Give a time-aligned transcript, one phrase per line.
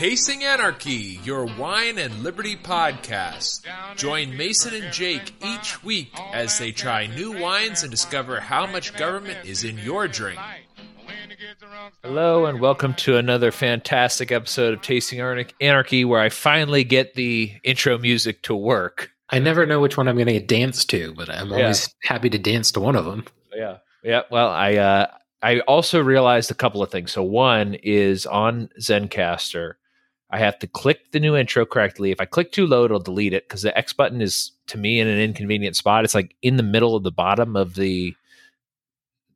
[0.00, 3.66] Tasting Anarchy, your wine and liberty podcast.
[3.96, 8.96] Join Mason and Jake each week as they try new wines and discover how much
[8.96, 10.40] government is in your drink.
[12.02, 15.20] Hello, and welcome to another fantastic episode of Tasting
[15.60, 19.10] Anarchy, where I finally get the intro music to work.
[19.28, 22.38] I never know which one I'm going to dance to, but I'm always happy to
[22.38, 23.26] dance to one of them.
[23.54, 24.22] Yeah, yeah.
[24.30, 25.06] Well, I uh,
[25.42, 27.12] I also realized a couple of things.
[27.12, 29.74] So one is on Zencastr,
[30.30, 32.10] I have to click the new intro correctly.
[32.12, 35.00] If I click too low, it'll delete it because the X button is to me
[35.00, 36.04] in an inconvenient spot.
[36.04, 38.14] It's like in the middle of the bottom of the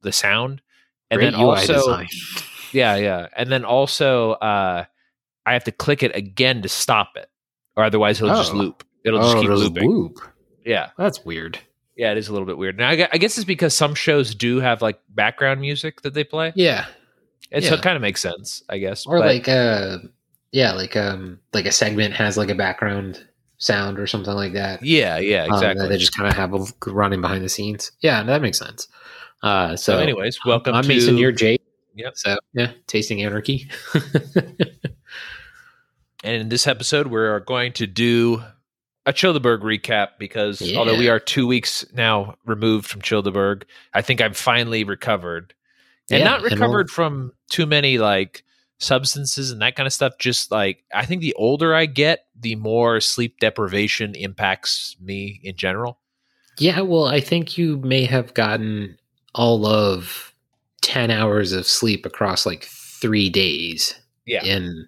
[0.02, 0.60] the sound,
[1.10, 2.06] and Great then UI also design.
[2.72, 4.84] yeah, yeah, and then also uh,
[5.46, 7.28] I have to click it again to stop it,
[7.76, 8.56] or otherwise it'll just Oh.
[8.56, 8.84] loop.
[9.04, 9.90] It'll just oh, keep looping.
[9.90, 10.20] loop.
[10.64, 11.58] Yeah, That's weird.
[11.96, 12.78] yeah, it is a little bit weird.
[12.78, 16.52] Now I guess it's because some shows do have like background music that they play,
[16.54, 16.86] Yeah,
[17.50, 19.06] and so it kind of makes sense, I guess.
[19.06, 19.98] or but- like uh,
[20.54, 23.26] yeah, like um, like a segment has like a background
[23.58, 24.80] sound or something like that.
[24.82, 25.88] yeah, yeah, um, exactly.
[25.88, 27.90] they just kind of have running behind the scenes.
[28.00, 28.86] Yeah, that makes sense.
[29.42, 31.18] Uh, so, so, anyways, welcome I'm to Mason.
[31.18, 31.60] You're Jake.
[31.96, 32.16] Yep.
[32.16, 33.68] So yeah, tasting anarchy.
[36.24, 38.42] And in this episode, we're going to do
[39.04, 40.78] a Childerberg recap because Yeah.
[40.78, 45.52] although we are two weeks now removed from Childerberg, I think I'm finally recovered.
[46.10, 48.42] And Yeah, not and recovered from too many like
[48.78, 50.18] substances and that kind of stuff.
[50.18, 55.56] Just like I think the older I get, the more sleep deprivation impacts me in
[55.56, 55.98] general.
[56.58, 58.96] Yeah, well, I think you may have gotten
[59.34, 60.34] all of
[60.82, 63.94] 10 hours of sleep across like three days.
[64.26, 64.44] Yeah.
[64.44, 64.86] And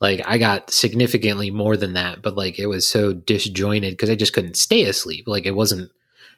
[0.00, 4.16] like I got significantly more than that, but like it was so disjointed because I
[4.16, 5.24] just couldn't stay asleep.
[5.26, 5.90] Like it wasn't,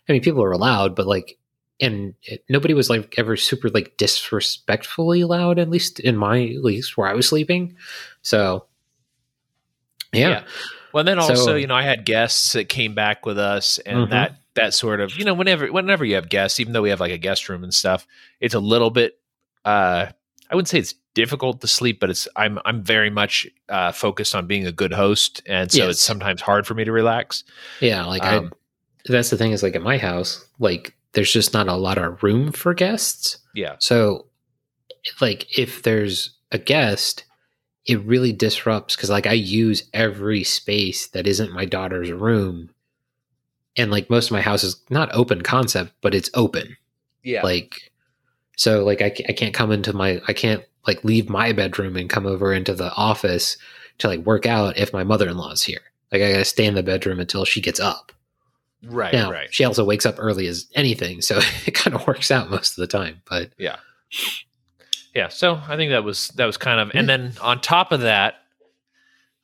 [0.09, 1.39] I mean, people were allowed but like,
[1.81, 6.63] and it, nobody was like ever super like disrespectfully loud, at least in my, at
[6.65, 7.77] least where I was sleeping.
[8.23, 8.67] So,
[10.13, 10.29] yeah.
[10.29, 10.45] Yeah.
[10.93, 14.07] Well, then also, So- you know, I had guests that came back with us, and
[14.07, 14.11] Mhm.
[14.11, 17.01] that that sort of, you know, whenever whenever you have guests, even though we have
[17.01, 18.07] like a guest room and stuff,
[18.41, 19.19] it's a little bit.
[19.65, 20.07] uh
[20.51, 24.35] I wouldn't say it's difficult to sleep, but it's I'm I'm very much uh, focused
[24.37, 25.91] on being a good host, and so Yes.
[25.95, 27.43] it's sometimes hard for me to relax.
[27.81, 28.53] Yeah, like Um,
[29.09, 31.99] I that's the thing is like at my house, like there's just not a lot
[31.99, 33.39] of room for guests.
[33.55, 34.27] Yeah, So
[35.21, 37.25] like if there's a guest,
[37.87, 42.71] it really disrupts cuz like I use every space that isn't my daughter's room.
[43.77, 46.77] And like most of my house is not open concept, but it's open.
[47.23, 47.93] yeah, Like
[48.57, 52.11] so like I, I can't come into my I can't like leave my bedroom and
[52.11, 53.57] come over into the office
[53.99, 55.81] to like work out if my mother-in-law's here.
[56.13, 58.13] Like I got to stay in the bedroom until she gets up.
[58.87, 59.53] Right, Now, right.
[59.53, 62.77] she also wakes up early as anything, so it kind of works out most of
[62.77, 63.23] the time.
[63.29, 63.77] But Yeah,
[65.15, 65.29] yeah.
[65.29, 68.37] so I think that was that was kind of, and then on top of that,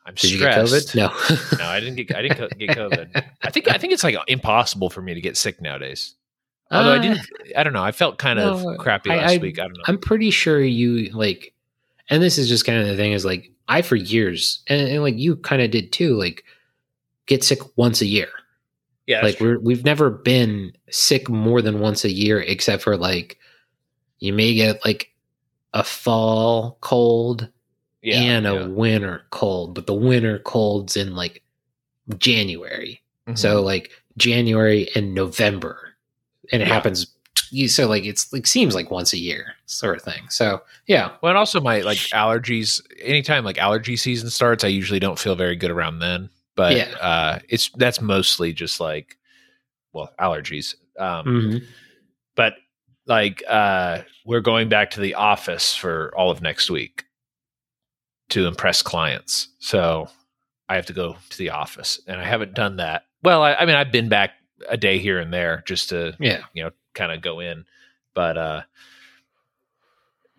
[0.06, 0.73] I'm did stressed.
[0.73, 0.95] COVID?
[0.95, 1.59] No.
[1.59, 3.25] no, I didn't get I didn't get COVID.
[3.43, 6.15] I think I think it's like impossible for me to get sick nowadays.
[6.72, 7.21] Although I Uh, didn't,
[7.57, 7.83] I don't know.
[7.83, 9.59] I felt kind of no, crappy I- last I- week.
[9.59, 9.83] I don't know.
[9.87, 11.53] I'm pretty sure you like,
[12.09, 15.03] and this is just kind of the thing is like I for years, and, and
[15.03, 16.45] like you kind of did too, like
[17.27, 18.28] get sick once a year.
[19.10, 23.38] Yeah, like we're we've never been sick more than once a year, except for like
[24.21, 25.12] you may get like
[25.75, 27.48] a fall cold
[28.03, 28.66] yeah, and a yeah.
[28.66, 31.43] winter cold, but the winter colds in like
[32.19, 33.03] January.
[33.26, 33.37] Mhm.
[33.37, 35.94] So like January and November,
[36.53, 36.75] and it Yeah.
[36.75, 37.06] happens.
[37.53, 40.22] You so like it's like seems like once a year sort of thing.
[40.28, 42.81] So yeah, well, and also my like allergies.
[43.03, 46.31] Anytime like allergy season starts, I usually don't feel very good around then.
[46.60, 46.94] But Yeah.
[47.00, 49.16] uh, it's that's mostly just like
[49.94, 50.75] well allergies.
[50.98, 51.65] Um, Mhm.
[52.37, 52.53] But
[53.06, 57.04] like uh, we're going back to the office for all of next week
[58.28, 59.48] to impress clients.
[59.59, 60.10] So
[60.69, 63.06] I have to go to the office, and I haven't done that.
[63.22, 64.32] Well, I, I mean, I've been back
[64.69, 67.65] a day here and there just to yeah, you know kind of go in,
[68.12, 68.62] but uh,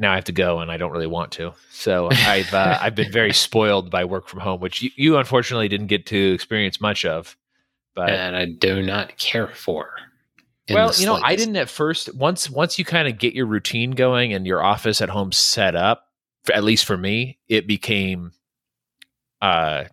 [0.01, 1.53] now I have to go, and I don't really want to.
[1.71, 5.69] So I've uh, I've been very spoiled by work from home, which you, you unfortunately
[5.69, 7.37] didn't get to experience much of.
[7.95, 9.91] But and I do not care for.
[10.69, 12.13] well, you know, I didn't at first.
[12.15, 15.75] Once once you kind of get your routine going and your office at home set
[15.75, 16.07] up,
[16.53, 18.31] at least for me, it became
[19.41, 19.85] uh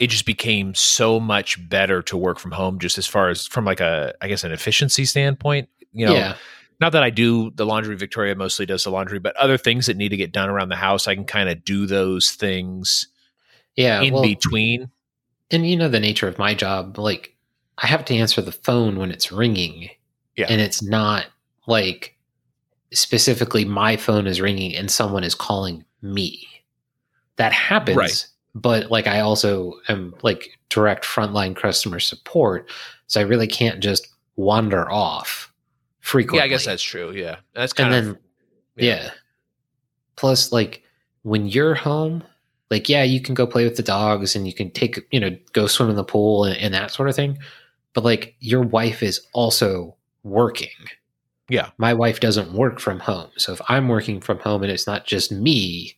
[0.00, 3.64] it just became so much better to work from home just as far as from
[3.64, 6.14] like a I guess an efficiency standpoint, you know.
[6.14, 6.36] yeah,
[6.80, 9.96] Not that I do the laundry Victoria mostly does the laundry, but other things that
[9.96, 13.08] need to get done around the house, I can kind of do those things
[13.76, 14.00] yeah.
[14.00, 14.90] in well, between.
[15.50, 17.34] and you know the nature of my job, like
[17.78, 19.90] I have to answer the phone when it's ringing.
[20.36, 20.46] Yeah.
[20.48, 21.26] And it's not
[21.66, 22.16] like
[22.92, 26.46] specifically my phone is ringing and someone is calling me.
[27.36, 27.96] that happens.
[27.96, 28.26] Right.
[28.54, 32.68] But like I also am like direct frontline customer support,
[33.06, 35.47] so I really can't just wander off
[36.08, 36.38] frequently.
[36.38, 37.12] Yeah, I guess that's true.
[37.12, 38.18] Yeah, that's kind and kind then of
[38.82, 39.10] yeah.
[40.16, 40.82] Plus, like
[41.22, 42.24] when you're home,
[42.70, 45.36] like yeah, you can go play with the dogs and you can take you know
[45.52, 47.38] go swim in the pool and, and that sort of thing.
[47.92, 50.68] But like your wife is also working.
[51.50, 51.70] Yeah.
[51.78, 55.06] my wife doesn't work from home, so if I'm working from home and it's not
[55.06, 55.96] just me,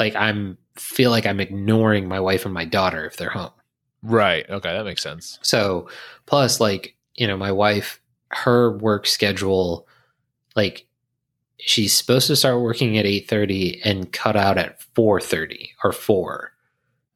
[0.00, 3.52] like I'm feel like I'm ignoring my wife and my daughter if they're home.
[4.02, 4.44] right.
[4.50, 5.38] Okay, that makes sense.
[5.42, 5.88] So
[6.26, 8.00] plus like, you know, my wife,
[8.34, 9.86] her work schedule,
[10.54, 10.86] like
[11.58, 16.50] she's supposed to start working at 8.30 and cut out at 4.30 or 4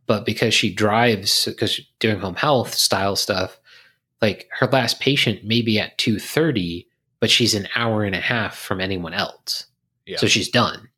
[0.06, 3.60] but because she drives because she's doing home health style stuff
[4.22, 6.86] like her last patient may be at 2.30
[7.20, 9.66] but she's an hour and a half from anyone else.
[10.06, 10.18] Yeah.
[10.18, 10.88] so she's done.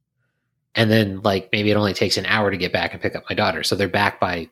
[0.74, 3.24] And then like maybe it only takes an hour to get back and pick up
[3.28, 3.62] my daughter.
[3.64, 4.48] So they're back by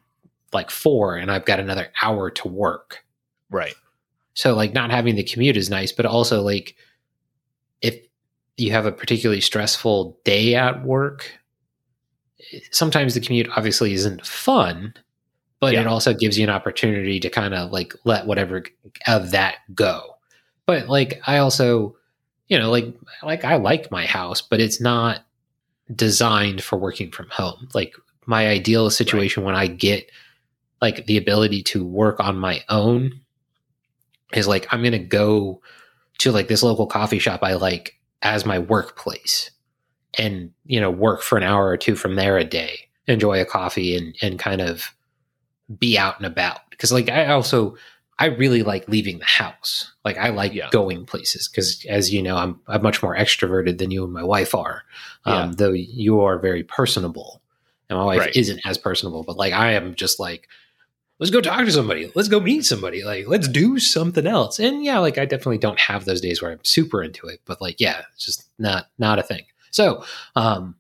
[0.53, 3.05] like 4 and i've got another hour to work.
[3.51, 3.75] Right.
[4.39, 6.77] So like not having the commute is nice, but also like
[7.83, 7.99] if
[8.57, 11.41] you have a particularly stressful day at work,
[12.71, 14.95] sometimes the commute obviously isn't fun,
[15.59, 18.63] but it also gives you an opportunity to kind of like let whatever
[19.09, 20.15] of that go.
[20.67, 21.97] But like I also,
[22.47, 22.95] you know, like
[23.25, 25.27] like I like my house, but it's not
[25.93, 27.69] designed for working from home.
[27.75, 27.93] Like
[28.27, 30.09] my ideal situation when I get
[30.81, 33.21] like the ability to work on my own
[34.35, 35.61] is like I'm gonna go
[36.19, 39.51] to like this local coffee shop I like as my workplace
[40.19, 43.45] and you know work for an hour or two from there a day enjoy a
[43.45, 44.95] coffee and and kind of
[45.79, 47.77] be out and about because like I also
[48.19, 50.69] I really like leaving the house like I like Yeah.
[50.71, 54.25] going places because as you know I'm I'm much more extroverted than you and my
[54.25, 54.83] wife are
[55.25, 55.53] um, Yeah.
[55.57, 57.43] though you are very personable
[57.89, 58.37] and my wife Right.
[58.37, 60.49] isn't as personable but like I am just like
[61.19, 64.85] let's go talk to somebody let's go meet somebody like let's do something else and
[64.85, 67.81] yeah like i definitely don't have those days where i'm super into it but like
[67.81, 70.05] yeah it's just not not a thing so
[70.37, 70.75] um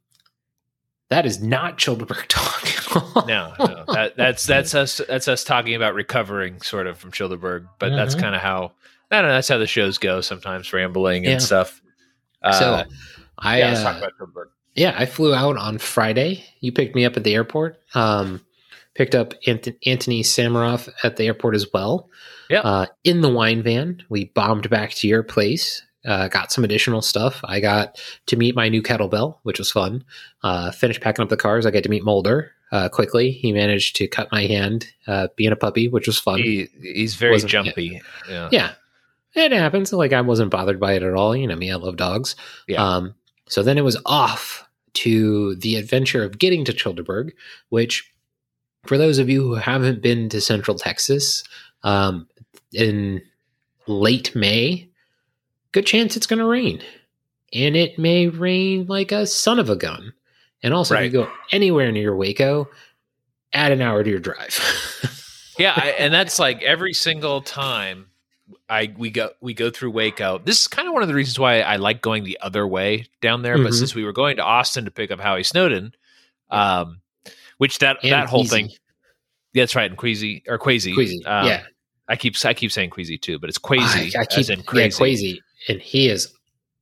[1.11, 3.85] that is not childerberg talk No, no.
[3.88, 5.00] That, that's that's us.
[5.08, 7.69] That's us talking about recovering, sort of, from Childerberg.
[7.79, 8.20] But that's Mhm.
[8.20, 8.73] kind of how
[9.11, 9.35] I don't know.
[9.35, 10.23] That's how the shows go.
[10.23, 11.38] Sometimes rambling and Yeah.
[11.38, 11.82] stuff.
[12.43, 12.85] Uh, so
[13.38, 14.46] i yeah, uh, talk about Childerberg.
[14.75, 18.40] yeah i flew out on friday you picked me up at the airport um
[18.99, 22.11] picked up Ant- anthony samaroff at the airport as well.
[22.50, 22.61] Yeah.
[22.61, 27.03] uh, in the wine van we bombed back to your place uh, got some additional
[27.03, 27.41] stuff.
[27.45, 30.05] I got to meet my new kettlebell which was fun.
[30.43, 31.65] Uh, finished packing up the cars.
[31.67, 33.31] I got to meet mulder uh, quickly.
[33.31, 36.39] He managed to cut my hand uh, being a puppy which was fun.
[36.41, 38.00] He, he's very Wasn't- jumpy.
[38.29, 38.49] Yeah.
[38.50, 38.73] yeah.
[39.35, 39.93] It happens.
[39.93, 41.37] Like i wasn't bothered by it at all.
[41.37, 42.35] You know me i love dogs.
[42.67, 42.83] Yeah.
[42.83, 43.15] um
[43.49, 47.31] so then it was off to the adventure of getting to childerberg
[47.69, 48.11] which
[48.88, 51.44] for those of you who haven't been to central texas
[51.82, 52.26] um
[52.73, 53.20] in
[53.87, 54.88] late may
[55.73, 56.82] good chance it's going to rain.
[57.52, 60.12] And it may rain like a son of a gun.
[60.62, 62.69] And also if you go anywhere near waco
[63.52, 64.58] add an hour to your drive.
[65.58, 68.06] Yeah I, and that's like every single time
[68.69, 70.38] i we go we go through waco.
[70.38, 73.06] This is kind of one of the reasons why i like going the other way
[73.20, 73.79] down there but Mhm.
[73.79, 75.95] since we were going to austin to pick up howie snowden
[76.50, 77.00] um
[77.59, 78.50] which that And that whole Queasy.
[78.57, 78.69] thing
[79.55, 81.62] yeah, that's right and queasy or quazy Queasy, Um, yeah
[82.09, 84.65] i keep i keep saying queasy too but it's quazy I, I keep in yeah,
[84.65, 86.33] crazy Quasi, and he is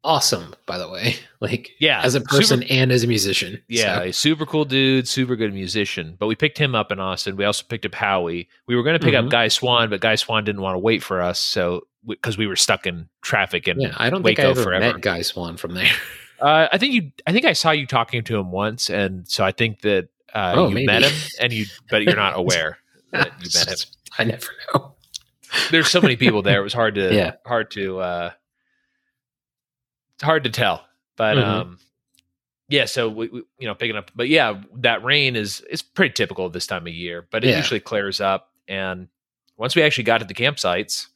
[0.04, 1.16] awesome, by the way.
[1.40, 3.62] Like yeah as a super- person and as a musician.
[3.68, 6.16] Yeah, So, a super cool dude, super good musician.
[6.18, 7.36] But we picked him up in Austin.
[7.36, 8.48] We also picked up Howie.
[8.66, 9.26] We were going to pick Mhm.
[9.26, 12.46] up Guy Swan, but Guy Swan didn't want to wait for us, so because we
[12.46, 14.92] were stuck in traffic and yeah, I don't think I ever forever.
[14.94, 15.90] met Guy Swan from there.
[16.40, 19.44] uh, I think you, I think I saw you talking to him once, and so
[19.44, 20.86] I think that uh, Oh, you maybe.
[20.86, 22.78] met him, and you, but you're not aware
[23.12, 23.78] that you met him.
[24.18, 24.94] I never know.
[25.70, 27.32] There's so many people there; it was hard to, Yeah.
[27.46, 28.30] hard to, uh,
[30.14, 30.84] it's hard to tell.
[31.16, 31.40] But Mhm.
[31.46, 31.78] um,
[32.68, 36.12] yeah, so we, we, you know, picking up, but yeah, that rain is is pretty
[36.12, 37.56] typical this time of year, but it Yeah.
[37.58, 38.50] usually clears up.
[38.68, 39.08] And
[39.56, 41.06] once we actually got to the campsites,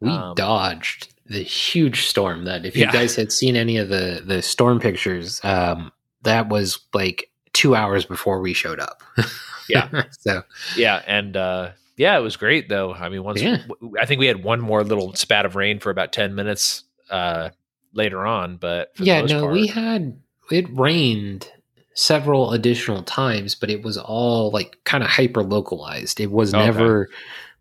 [0.00, 2.92] We Um, dodged the huge storm that if you Yeah.
[2.92, 5.90] guys had seen any of the the storm pictures, um,
[6.22, 9.02] that was like two hours before we showed up.
[9.68, 10.04] Yeah.
[10.20, 10.42] so
[10.76, 12.94] yeah, and uh, yeah, it was great though.
[12.94, 13.64] I mean, once Yeah.
[14.00, 17.48] I think we had one more little spat of rain for about ten minutes uh,
[17.92, 20.16] later on, but for the yeah, no, part- we had
[20.52, 21.50] it rained
[21.94, 26.20] several additional times, but it was all like kind of hyper localized.
[26.20, 26.64] It was Okay.
[26.64, 27.08] never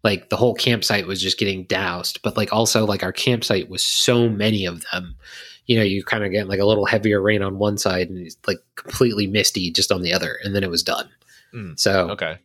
[0.04, 3.82] like the whole campsite was just getting doused, but like also like our campsite was
[3.82, 5.16] so many of them.
[5.68, 8.20] You know, you kind of get like a little heavier rain on one side and
[8.20, 11.10] it's like completely misty just on the other, and then it was done.
[11.54, 12.38] Mm, so Okay.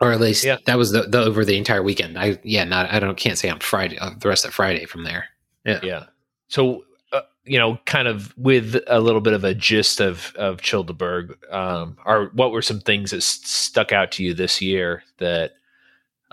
[0.00, 0.58] or at least Yeah.
[0.66, 2.18] that was the, the over the entire weekend.
[2.18, 5.04] I yeah, not I don't can't say on Friday uh, the rest of Friday from
[5.04, 5.26] there.
[5.64, 5.80] Yeah.
[5.82, 6.04] Yeah.
[6.48, 10.58] So, uh, you know, kind of with a little bit of a gist of of
[10.58, 15.02] Childerberg, um, are what were some things that s- stuck out to you this year
[15.18, 15.52] that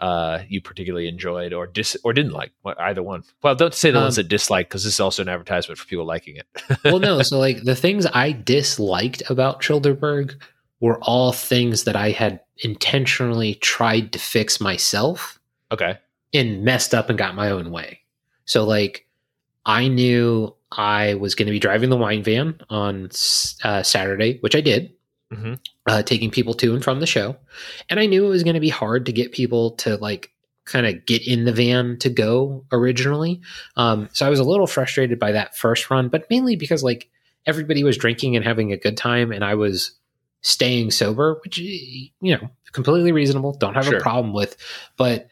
[0.04, 2.52] uh, you particularly enjoyed or dis or didn't like?
[2.78, 3.24] Either one.
[3.42, 5.88] Well, don't say the ones Um, that dislike because this is also an advertisement for
[5.88, 6.46] people liking it.
[6.84, 7.22] well, no.
[7.22, 10.36] So, like the things I disliked about Childerberg
[10.82, 15.40] were all things that I had intentionally tried to fix myself
[15.72, 15.98] okay.
[16.34, 18.02] and messed up and got my own way.
[18.44, 19.08] So, like,
[19.66, 23.10] I knew I was going to be driving the wine van on
[23.64, 24.92] uh, Saturday, which I did,
[25.34, 25.60] Mhm.
[25.88, 27.36] uh, taking people to and from the show.
[27.90, 30.32] And I knew it was going to be hard to get people to, like,
[30.66, 33.42] kind of get in the van to go originally.
[33.76, 37.10] Um, so I was a little frustrated by that first run, but mainly because, like,
[37.46, 39.92] everybody was drinking and having a good time, and I was
[40.42, 43.54] staying sober, which, you know, completely reasonable.
[43.54, 43.98] Don't have Sure.
[43.98, 44.56] a problem with.
[44.98, 45.28] But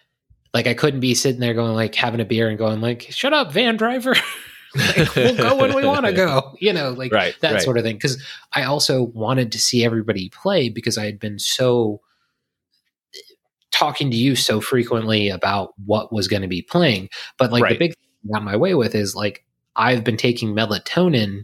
[0.53, 3.31] like I couldn't be sitting there going like having a beer and going like, "Shut
[3.33, 4.15] up, van driver."
[4.75, 6.55] like, we'll go when we want to go.
[6.59, 7.35] You know, like Right.
[7.41, 7.61] that right.
[7.61, 7.95] sort of thing.
[7.95, 8.23] Because
[8.53, 12.01] I also wanted to see everybody play because I had been so
[13.71, 17.09] talking to you so frequently about what was going to be playing.
[17.37, 19.43] But like the big thing I got my way with is like
[19.75, 21.43] I've been taking melatonin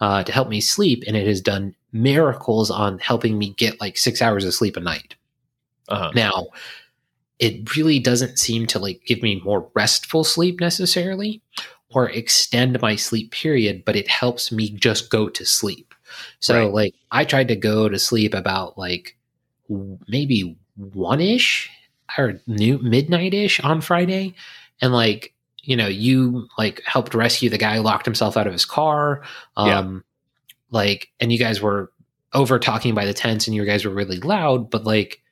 [0.00, 3.96] uh, to help me sleep, and it has done miracles on helping me get like
[3.98, 5.14] six hours of sleep a night.
[5.88, 6.10] uh-huh.
[6.14, 6.48] Now,
[7.38, 11.42] it really doesn't seem to like give me more restful sleep necessarily
[11.92, 15.94] or extend my sleep period, but it helps me just go to sleep.
[16.40, 16.72] So Right.
[16.72, 19.16] like I tried to go to sleep about like
[20.08, 21.70] maybe one ish
[22.18, 24.34] or new midnight ish on Friday.
[24.82, 28.64] And like, you know, you like helped rescue the guy locked himself out of his
[28.64, 29.22] car.
[29.56, 29.78] Yeah.
[29.78, 30.04] Um
[30.70, 31.92] like and you guys were
[32.32, 35.22] over talking by the tents and you guys were really loud, but like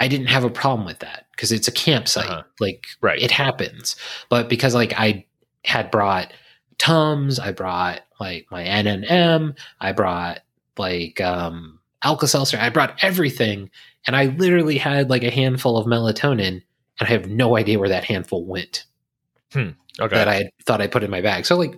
[0.00, 2.28] I didn't have a problem with that because it's a campsite.
[2.28, 2.42] Uh-huh.
[2.60, 3.20] Like Right.
[3.22, 3.96] it happens.
[4.28, 5.24] But because like I
[5.64, 6.32] had brought
[6.78, 10.40] Tums, I brought like my NNM, I brought
[10.76, 13.70] like um Alka Seltzer, I brought everything,
[14.06, 16.62] and I literally had like a handful of melatonin, and
[17.00, 18.84] I have no idea where that handful went
[20.00, 20.16] okay.
[20.16, 21.46] that I had thought I put in my bag.
[21.46, 21.74] So like,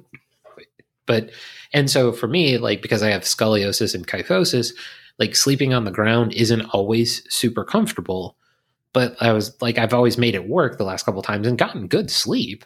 [1.07, 1.31] but
[1.73, 4.73] and so for me, like because I have scoliosis and kyphosis,
[5.19, 8.37] like sleeping on the ground isn't always super comfortable.
[8.93, 11.87] But I was like, I've always made it work the last couple times and gotten
[11.87, 12.65] good sleep.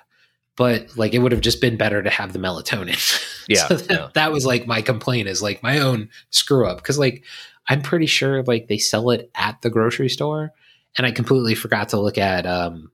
[0.61, 2.99] But like, it would have just been better to have the melatonin.
[3.49, 4.09] Yeah, so that, yeah.
[4.15, 7.25] that was like my complaint is like my own screw up because like
[7.69, 10.53] I'm pretty sure like they sell it at the grocery store,
[10.97, 12.93] and I completely forgot to look at um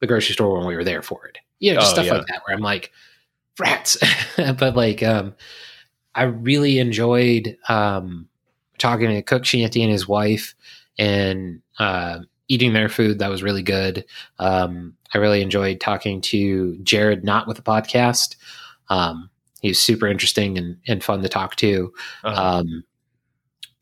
[0.00, 1.36] the grocery store when we were there for it.
[1.58, 2.12] You know, just Oh, stuff yeah.
[2.14, 2.90] like that where I'm like,
[3.58, 3.98] rats.
[4.36, 5.34] but like, um,
[6.14, 8.28] I really enjoyed um,
[8.78, 10.54] talking to Cook Shanty and his wife
[10.98, 13.18] and uh, eating their food.
[13.18, 14.04] That was really good.
[14.38, 18.36] Um, I really enjoyed talking to Jared, not with the podcast.
[18.88, 21.92] Um, he was super interesting and, and fun to talk to.
[22.24, 22.58] Uh-huh.
[22.58, 22.84] Um,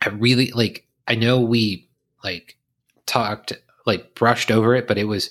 [0.01, 0.87] I really like.
[1.09, 1.89] I know we
[2.25, 2.57] like
[3.07, 3.53] talked
[3.87, 5.31] like brushed over it, but it was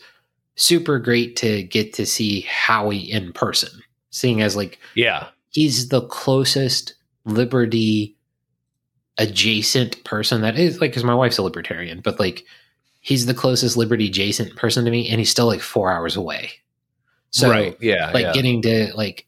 [0.56, 5.28] super great to get to see Howie in person, seeing as like yeah.
[5.50, 8.16] he's the closest liberty
[9.18, 12.46] adjacent person that is like because my wife's a libertarian, but like
[13.06, 16.50] he's the closest liberty adjacent person to me, and he's still like four hours away.
[17.30, 17.78] So right.
[17.80, 18.10] Yeah.
[18.12, 18.34] like yeah.
[18.34, 19.28] getting to like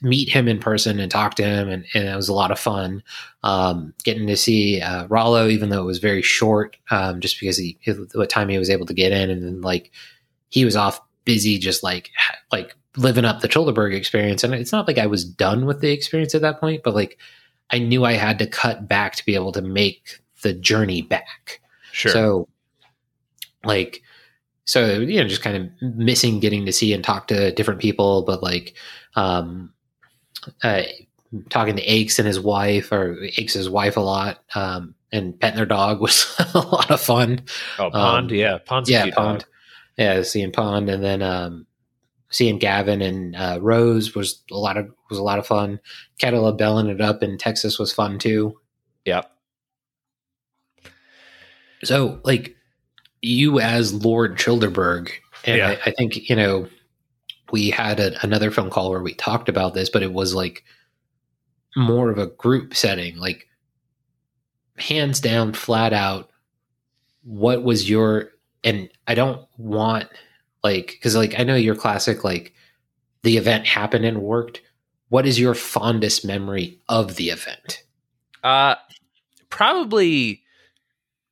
[0.00, 2.58] meet him in person and talk to him and, and it was a lot of
[2.58, 3.02] fun
[3.42, 7.58] um, getting to see uh, Rollo even though it was very short um, just because
[7.58, 7.78] he
[8.14, 9.90] what time he was able to get in and then like
[10.48, 12.10] he was off busy just like
[12.52, 15.90] like living up the Childerberg experience and it's not like I was done with the
[15.90, 17.18] experience at that point but like
[17.70, 21.60] I knew I had to cut back to be able to make the journey back
[21.92, 22.12] sure.
[22.12, 22.48] so,
[23.64, 24.02] like,
[24.64, 28.22] so you know, just kind of missing getting to see and talk to different people,
[28.22, 28.74] but like,
[29.16, 29.72] um,
[30.62, 30.82] uh,
[31.50, 35.66] talking to Aches and his wife, or Aches' wife a lot, um, and petting their
[35.66, 37.42] dog was a lot of fun.
[37.78, 38.30] oh, Pond.
[38.30, 38.58] um, yeah.
[38.58, 39.40] Pond's yeah, Pond.
[39.40, 39.48] dog.
[39.98, 41.66] Yeah, seeing Pond, and then um,
[42.30, 45.80] seeing Gavin and uh, Rose was a lot of was a lot of fun.
[46.18, 48.58] Catala belling it up in Texas was fun too.
[49.04, 49.30] Yep.
[51.84, 52.56] So, like,
[53.22, 55.10] you as Lord Childerberg,
[55.44, 55.76] and Yeah.
[55.84, 56.68] I, I think, you know,
[57.50, 60.64] we had a, another phone call where we talked about this, but it was like
[61.76, 63.16] more of a group setting.
[63.16, 63.48] Like,
[64.76, 66.30] hands down, flat out,
[67.22, 68.30] what was your,
[68.64, 70.08] and I don't want,
[70.64, 72.54] like, because, like, I know your classic, like,
[73.22, 74.62] the event happened and worked,
[75.10, 77.82] what is your fondest memory of the event?
[78.42, 78.74] Uh,
[79.50, 80.41] probably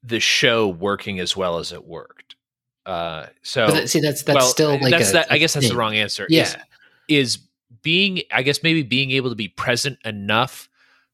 [0.02, 2.36] the show working as well as it worked.
[2.86, 5.32] Uh, so that- see, that's that's well, still like that's a, that.
[5.32, 6.26] I guess that's the wrong answer.
[6.28, 6.56] Yeah, is,
[7.08, 7.38] is
[7.82, 10.68] being I guess maybe being able to be present enough,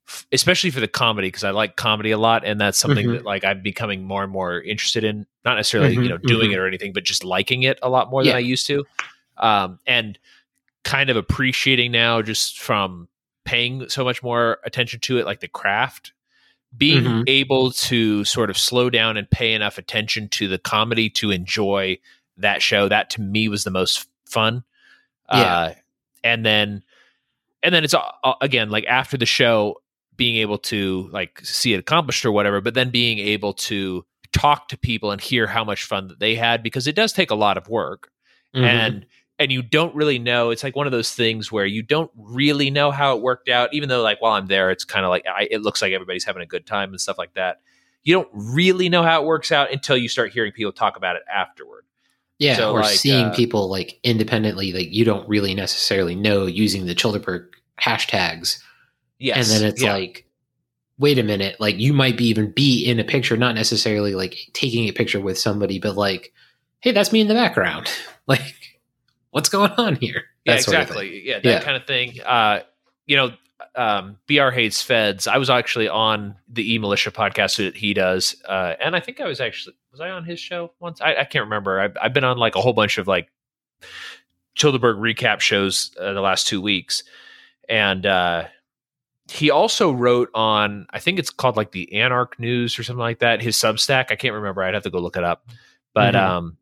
[0.09, 3.13] f- especially for the comedy because I like comedy a lot, and that's something Mhm.
[3.15, 5.27] that like I'm becoming more and more interested in.
[5.45, 6.55] Not necessarily Mhm, you know doing mhm.
[6.55, 8.85] it or anything, but just liking it a lot more than I used to,
[9.37, 10.19] um, and
[10.85, 13.09] kind of appreciating now just from
[13.45, 16.13] paying so much more attention to it, like the craft.
[16.77, 17.25] Being Mhm.
[17.27, 21.99] able to sort of slow down and pay enough attention to the comedy to enjoy
[22.37, 24.63] that show, that to me was the most fun.
[25.33, 25.43] Yeah.
[25.57, 25.75] Uh,
[26.23, 26.83] and then,
[27.63, 29.81] and then it's uh, again like after the show,
[30.17, 34.69] being able to like see it accomplished or whatever, but then being able to talk
[34.69, 37.35] to people and hear how much fun that they had because it does take a
[37.35, 38.11] lot of work
[38.55, 38.65] Mhm.
[38.65, 39.07] and
[39.39, 42.71] and you don't really know it's like one of those things where you don't really
[42.71, 45.25] know how it worked out even though like while i'm there it's kind of like
[45.37, 47.61] I, it looks like everybody's having a good time and stuff like that.
[48.03, 51.17] You don't really know how it works out until you start hearing people talk about
[51.17, 51.85] it afterward.
[52.39, 56.45] Yeah, so, or like, seeing uh, people like independently, like you don't really necessarily know
[56.47, 57.49] using the Childerberg
[57.81, 58.63] hashtags,
[59.19, 59.95] yes and then it's yeah.
[59.95, 60.27] like,
[60.99, 64.37] wait a minute, like you might be even be in a picture, not necessarily like
[64.53, 66.35] taking a picture with somebody, but like,
[66.81, 67.91] hey, that's me in the background,
[68.27, 68.55] like,
[69.37, 70.25] what's going on here?
[70.47, 71.27] yeah That of exactly.
[71.29, 71.61] Yeah that Yeah.
[71.63, 72.19] kind of thing.
[72.25, 72.61] Uh
[73.07, 73.33] you know
[73.75, 75.27] um br hates feds.
[75.27, 79.27] I was actually on the e-militia podcast that he does uh and i think i
[79.27, 81.01] was actually was i on his show once?
[81.03, 81.79] I, I can't remember.
[81.81, 83.29] I've, I've been on like a whole bunch of like
[84.57, 87.05] childerberg recap shows uh, the last two weeks.
[87.69, 88.45] And uh
[89.29, 93.19] he also wrote on i think it's called like the anarch news or something like
[93.19, 94.07] that his substack.
[94.11, 94.63] I can't remember.
[94.63, 95.49] I'd have to go look it up.
[95.95, 96.21] But Mhm.
[96.21, 96.57] um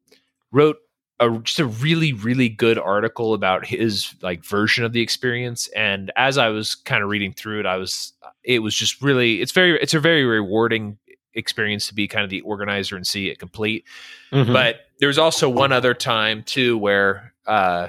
[0.50, 0.78] wrote
[1.20, 6.10] a just a really really good article about his like version of the experience and
[6.16, 9.52] as i was kind of reading through it i was it was just really it's
[9.52, 10.98] very it's a very rewarding
[11.34, 13.84] experience to be kind of the organizer and see it complete
[14.32, 14.52] Mhm.
[14.52, 17.88] but there was also one other time too where uh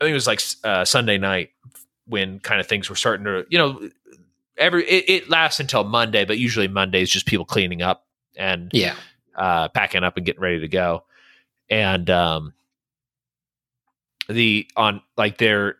[0.00, 1.50] i think it was like uh sunday night
[2.06, 3.88] when kind of things were starting to you know
[4.56, 8.70] every it, it lasts until monday but usually monday is just people cleaning up and
[8.72, 8.94] yeah,
[9.34, 11.04] uh, packing up and getting ready to go.
[11.72, 12.52] And um,
[14.28, 15.76] the on like there,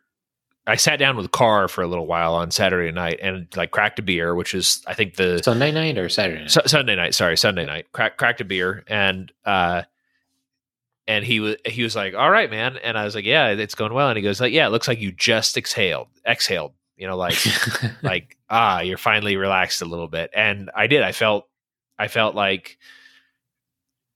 [0.67, 3.99] I sat down with Carr for a little while on Saturday night and like cracked
[3.99, 6.51] a beer, which is I think the Sunday night or Saturday night.
[6.51, 7.15] Su- Sunday night.
[7.15, 7.93] Sorry, Sunday night.
[7.93, 9.83] Crack, cracked a beer and uh,
[11.07, 13.75] and he was he was like, "All right, man," and I was like, "Yeah, it's
[13.75, 17.07] going well." And he goes like, "Yeah, it looks like you just exhaled, exhaled." You
[17.07, 17.37] know, like
[18.03, 21.49] like ah you're finally relaxed a little bit and i did i felt
[21.99, 22.79] i felt like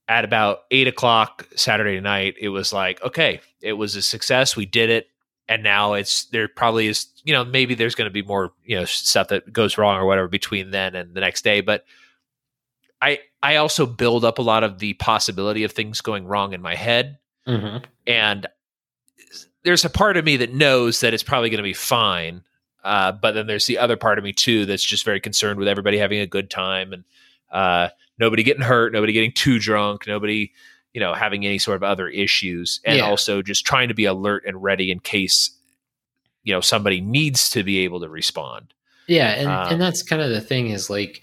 [0.09, 4.65] at about eight o'clock saturday night it was like okay it was a success we
[4.67, 5.09] did it
[5.49, 8.77] and now it's there probably is you know maybe there's going to be more you
[8.79, 11.85] know stuff that goes wrong or whatever between then and the next day but
[13.03, 16.63] i i also build up a lot of the possibility of things going wrong in
[16.63, 17.85] my head Mhm.
[18.07, 18.47] and
[19.65, 22.43] there's a part of me that knows that it's probably going to be fine
[22.85, 25.67] uh, but then there's the other part of me too that's just very concerned with
[25.67, 27.05] everybody having a good time and
[27.51, 30.53] uh, nobody getting hurt nobody getting too drunk nobody
[30.93, 33.05] you know having any sort of other issues and Yeah.
[33.05, 35.51] also just trying to be alert and ready in case
[36.45, 38.73] you know somebody needs to be able to respond
[39.09, 41.23] Yeah, and Um, and that's kind of the thing is like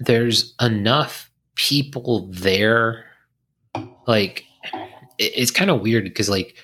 [0.00, 3.04] there's enough people there.
[4.06, 4.44] Like
[5.18, 6.56] it, it's kind of weird because like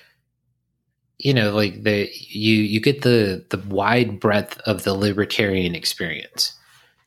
[1.19, 6.53] you know like the you you get the the wide breadth of the libertarian experience.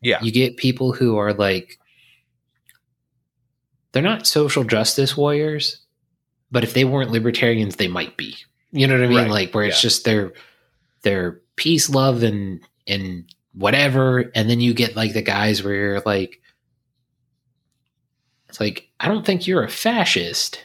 [0.02, 1.78] yeah You get people who are like
[3.92, 5.78] they're not social justice warriors,
[6.50, 8.36] but if they weren't libertarians, they might be.
[8.72, 9.18] You know what I mean?
[9.18, 9.88] Right, Like where it's yeah.
[9.88, 10.32] just their
[11.02, 16.00] their peace, love, and and whatever, and then you get like the guys where you're
[16.00, 16.40] like,
[18.48, 20.64] it's like I don't think you're a fascist,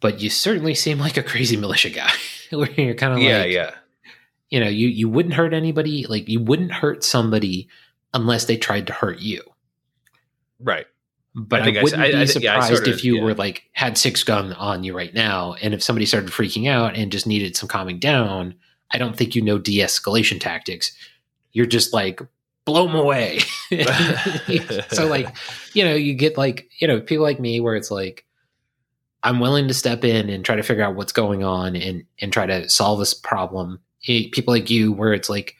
[0.00, 2.12] but you certainly seem like a crazy militia guy.
[2.50, 3.74] where you're kind of yeah like, yeah
[4.52, 7.68] you know, you you wouldn't hurt anybody, like you wouldn't hurt somebody
[8.12, 9.40] unless they tried to hurt you.
[10.60, 10.86] right
[11.34, 13.04] But I I, think I s- wouldn't I- be I yeah, surprised sort of- if
[13.04, 13.22] you yeah.
[13.22, 16.94] were like had six gun on you right now, and if somebody started freaking out
[16.96, 18.54] and just needed some calming down,
[18.90, 20.92] I don't think you know de-escalation tactics.
[21.52, 22.20] You're just like
[22.64, 23.40] blow them away.
[24.90, 25.34] so like,
[25.74, 28.24] you know, you get like you know people like me where it's like
[29.22, 32.32] I'm willing to step in and try to figure out what's going on and and
[32.32, 33.80] try to solve this problem.
[34.08, 35.54] Eh, People like you where it's like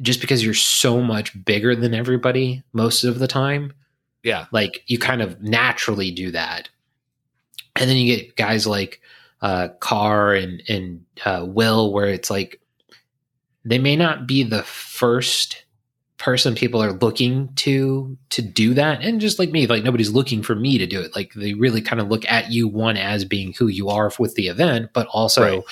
[0.00, 3.72] just because you're so much bigger than everybody most of the time
[4.22, 4.46] yeah.
[4.52, 6.68] Like you kind of naturally do that.
[7.76, 9.00] And then you get guys like
[9.40, 12.60] uh, Carr and and uh, Will, where it's like
[13.64, 15.64] they may not be the first
[16.16, 19.02] person people are looking to to do that.
[19.02, 21.14] And just like me like nobody's looking for me to do it.
[21.14, 24.34] Like they really kind of look at you one as being who you are with
[24.34, 25.62] the event but also Right.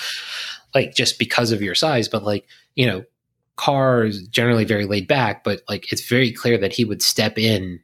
[0.73, 2.07] like just because of your size.
[2.07, 3.03] But like you know
[3.57, 7.37] Carr is generally very laid back but like it's very clear that he would step
[7.37, 7.81] in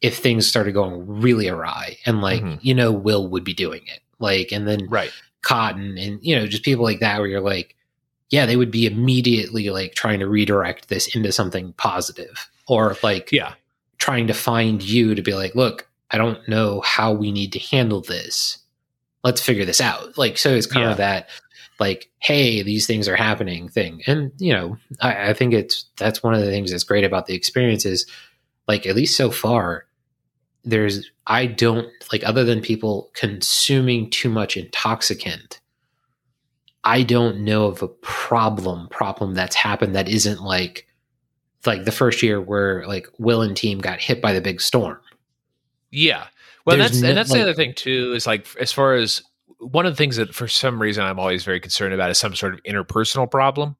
[0.00, 2.58] if things started going really awry and like Mhm.
[2.62, 5.12] you know will would be doing it like and then Right.
[5.42, 7.76] cotton and you know just people like that where you're like
[8.30, 13.30] yeah they would be immediately like trying to redirect this into something positive or like
[13.32, 13.54] Yeah.
[13.98, 17.58] trying to find you to be like look i don't know how we need to
[17.58, 18.58] handle this
[19.24, 20.90] let's figure this out like so it's kind Yeah.
[20.92, 21.28] of that
[21.78, 26.22] like hey these things are happening thing and you know I, I think it's that's
[26.22, 28.06] one of the things that's great about the experience is
[28.68, 29.86] like at least so far
[30.64, 35.60] there's i don't like other than people consuming too much intoxicant
[36.84, 40.86] i don't know of a problem problem that's happened that isn't like
[41.66, 44.98] like the first year where like will and team got hit by the big storm
[45.90, 46.26] Yeah.
[46.66, 48.12] Well, There's that's no- and that's like- the other thing too.
[48.14, 49.22] Is like as far as
[49.58, 52.34] one of the things that for some reason I'm always very concerned about is some
[52.34, 53.76] sort of interpersonal problem.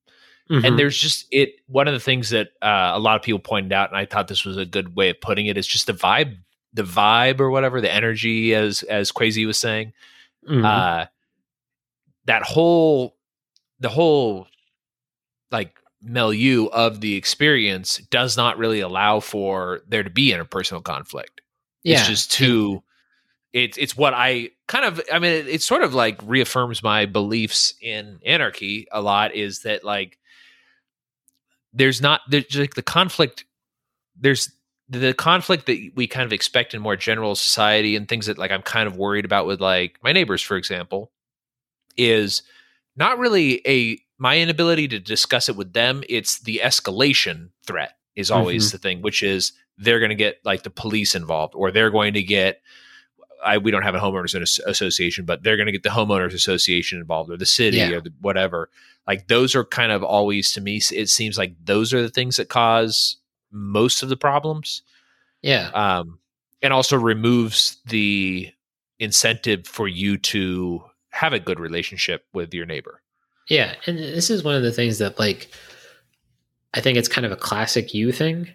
[0.51, 0.65] Mhm.
[0.67, 1.51] And there's just it.
[1.69, 4.29] One of the things that uh, a lot of people pointed out, and I thought
[4.29, 6.37] this was a good way of putting it, is just the vibe,
[6.73, 9.93] the vibe or whatever, the energy, as as Quasi was saying.
[10.49, 10.65] Mhm.
[10.65, 11.07] Uh,
[12.27, 13.17] that whole,
[13.81, 14.47] the whole,
[15.51, 21.41] like milieu of the experience does not really allow for there to be interpersonal conflict.
[21.99, 22.83] It's just too.
[23.53, 25.01] It's it's what I kind of.
[25.13, 29.35] I mean, it, it sort of like reaffirms my beliefs in anarchy a lot.
[29.35, 30.19] Is that like
[31.73, 33.45] there's not there's like the conflict.
[34.19, 34.51] There's
[34.91, 38.51] the conflict that we kind of expect in more general society and things that like
[38.51, 41.13] I'm kind of worried about with like my neighbors, for example,
[41.97, 42.43] is
[42.97, 46.03] not really a my inability to discuss it with them.
[46.09, 48.75] It's the escalation threat is always mm-hmm.
[48.75, 52.15] the thing, which is they're going to get like the police involved or they're going
[52.15, 52.61] to get
[53.43, 56.99] I, we don't have a homeowners association, but they're going to get the homeowners association
[56.99, 57.93] involved or the city Yeah.
[57.93, 58.69] or the, whatever.
[59.07, 60.83] Like those are kind of always to me.
[60.93, 63.17] It seems like those are the things that cause
[63.51, 64.83] most of the problems,
[65.43, 66.19] yeah um,
[66.63, 68.51] and also removes the
[68.99, 73.03] incentive for you to have a good relationship with your neighbor.
[73.49, 75.49] Yeah, and this is one of the things that like
[76.75, 78.49] I think it's kind of a classic you thing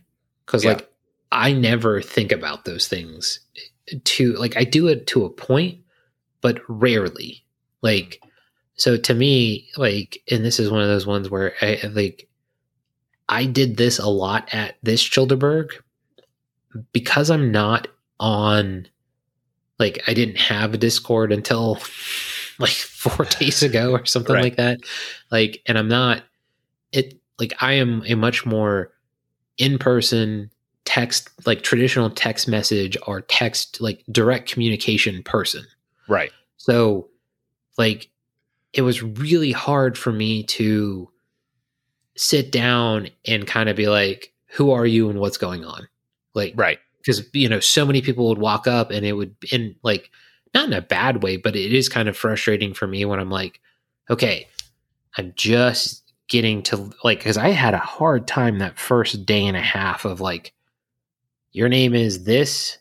[0.45, 0.73] cuz Yeah.
[0.73, 0.89] like
[1.31, 3.39] I never think about those things
[3.91, 5.79] eh, to like I do it to a point
[6.41, 7.43] but rarely.
[7.81, 8.21] Like
[8.75, 12.29] so to me like and this is one of those ones where I like
[13.29, 15.71] I did this a lot at this Childerberg
[16.93, 17.87] because I'm not
[18.19, 18.87] on
[19.79, 21.79] like I didn't have a Discord until
[22.59, 24.43] like four days ago or something Right.
[24.43, 24.79] like that.
[25.31, 26.23] Like, and I'm not
[26.91, 28.91] it like I am a much more
[29.57, 30.49] in person
[30.85, 35.65] text like traditional text message or text like direct communication person.
[36.07, 36.31] Right.
[36.57, 37.09] So
[37.77, 38.09] like
[38.73, 41.09] it was really hard for me to
[42.15, 45.87] sit down and kind of be like, who are you and what's going on?
[46.33, 46.79] Like Right.
[46.97, 50.09] because you know so many people would walk up and it would in like
[50.53, 53.29] not in a bad way but it is kind of frustrating for me when i'm
[53.29, 53.61] like
[54.09, 54.47] okay
[55.17, 59.55] i'm just getting to like because i had a hard time that first day and
[59.55, 60.53] a half of like
[61.53, 62.77] your name is this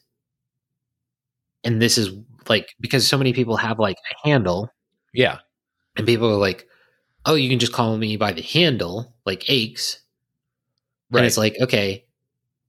[1.63, 2.11] and this is
[2.49, 4.69] like because so many people have like a handle
[5.13, 5.39] Yeah.
[5.97, 6.67] and people are like
[7.27, 10.01] oh you can just call me by the handle like aches
[11.11, 11.21] Right.
[11.21, 12.05] and it's like, okay,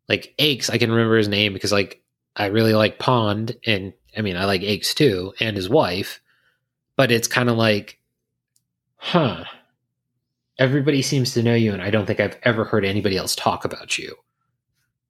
[0.08, 2.04] like Aches, I can remember his name because like
[2.36, 6.22] I really like Pond and I mean I like Aches too and his wife.
[6.96, 8.00] But it's kind of like,
[8.98, 9.44] huh.
[10.58, 13.66] Everybody seems to know you, and I don't think I've ever heard anybody else talk
[13.66, 14.16] about you.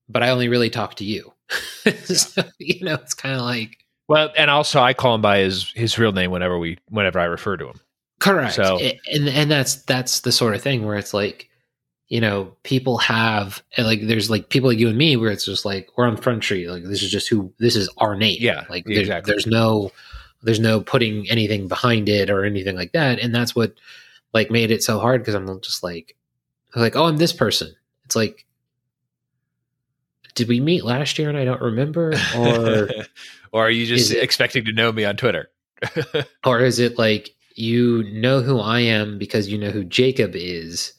[0.09, 1.31] But I only really talk to you.
[2.05, 3.77] so, you know, it's kind of like
[4.07, 7.25] well, and also I call him by his his real name whenever we whenever I
[7.25, 7.79] refer to him.
[8.25, 8.55] Correct.
[8.55, 11.49] So- and and that's that's the sort of thing where it's like,
[12.07, 15.65] you know, people have like there's like people like you and me where it's just
[15.65, 16.67] like we're on front street.
[16.67, 18.37] Like this is just who this is our name.
[18.39, 19.31] Yeah, Like there's, exactly.
[19.31, 19.91] there's no
[20.43, 23.19] there's no putting anything behind it or anything like that.
[23.19, 23.73] And that's what
[24.33, 26.15] like made it so hard because I'm just like
[26.75, 27.73] I'm like, oh I'm this person.
[28.05, 28.45] It's like
[30.35, 32.13] did we meet last year and I don't remember?
[32.35, 32.89] Or
[33.51, 35.49] or are you just Is it- expecting to know me on Twitter?
[36.45, 40.93] or is it like you know who I am because you know who Jacob is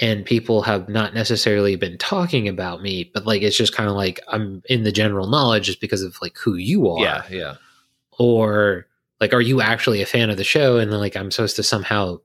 [0.00, 3.94] and people have not necessarily been talking about me but like it's just kind of
[3.94, 7.54] like I'm in the general knowledge just because of like who you are yeah, yeah.
[8.18, 8.86] or
[9.20, 10.76] like, are you actually a fan of the show?
[10.76, 12.20] And then like, I'm supposed to somehow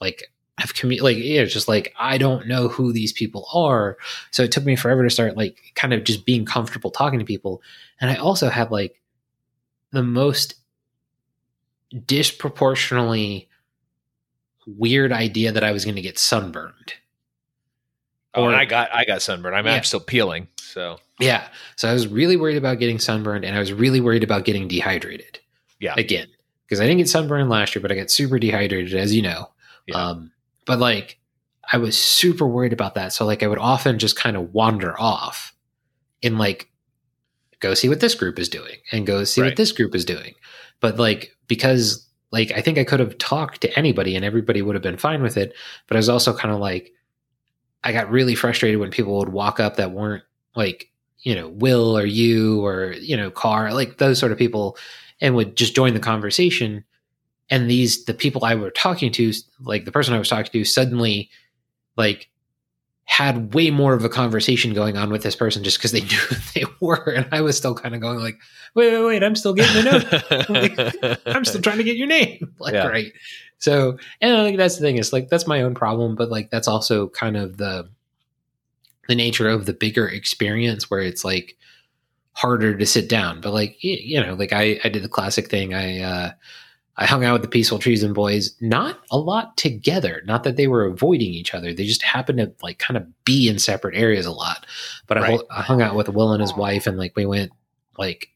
[0.00, 3.96] like have commu like, yeah, it's just like, I don't know who these people are.
[4.30, 7.24] So it took me forever to start like kind of just being comfortable talking to
[7.24, 7.60] people.
[8.00, 9.00] And I also had like
[9.90, 10.54] the most
[12.06, 13.48] disproportionately
[14.66, 16.94] weird idea that I was going to get sunburned.
[18.34, 19.54] Oh, Or- and I got I got sunburned.
[19.54, 19.76] I mean, Yeah.
[19.78, 20.48] I'm still peeling.
[20.60, 21.48] So Yeah.
[21.76, 24.66] So I was really worried about getting sunburned and I was really worried about getting
[24.66, 25.38] dehydrated.
[25.78, 25.94] Yeah.
[25.96, 26.28] Again,
[26.66, 29.50] because I didn't get sunburned last year, but I got super dehydrated, as you know.
[29.86, 29.96] Yeah.
[29.96, 30.32] Um,
[30.66, 31.18] but like,
[31.72, 33.12] I was super worried about that.
[33.12, 35.54] So like, I would often just kind of wander off
[36.22, 36.68] and like
[37.60, 39.48] go see what this group is doing and go see Right.
[39.48, 40.34] what this group is doing.
[40.80, 44.74] But like, because like, I think I could have talked to anybody and everybody would
[44.74, 45.54] have been fine with it.
[45.86, 46.92] But I was also kind of like,
[47.84, 50.24] I got really frustrated when people would walk up that weren't
[50.56, 54.76] like, you know, Will or you or, you know, Car, like those sort of people
[55.20, 56.84] and would just join the conversation.
[57.50, 60.64] And these, the people I were talking to, like the person I was talking to
[60.64, 61.30] suddenly
[61.96, 62.28] like
[63.06, 66.18] had way more of a conversation going on with this person just because they knew
[66.54, 67.10] they were.
[67.10, 68.38] And I was still kind of going like,
[68.74, 71.16] wait, wait, wait, I'm still getting to know.
[71.26, 72.54] I'm still trying to get your name.
[72.58, 72.86] Like, Yeah.
[72.88, 73.12] right.
[73.58, 76.50] So, and I think that's the thing is like, that's my own problem, but like,
[76.50, 77.88] that's also kind of the,
[79.08, 81.56] the nature of the bigger experience where it's like
[82.32, 83.40] harder to sit down.
[83.40, 85.72] But like, you know, like I, I did the classic thing.
[85.74, 86.30] I, uh,
[86.96, 90.22] I hung out with the Peaceful Treason boys, not a lot together.
[90.26, 91.72] Not that they were avoiding each other.
[91.74, 94.64] They just happened to like kind of be in separate areas a lot.
[95.08, 95.30] But I, Right.
[95.30, 97.50] hol- I hung out with Will and his wife, and like we went
[97.98, 98.28] like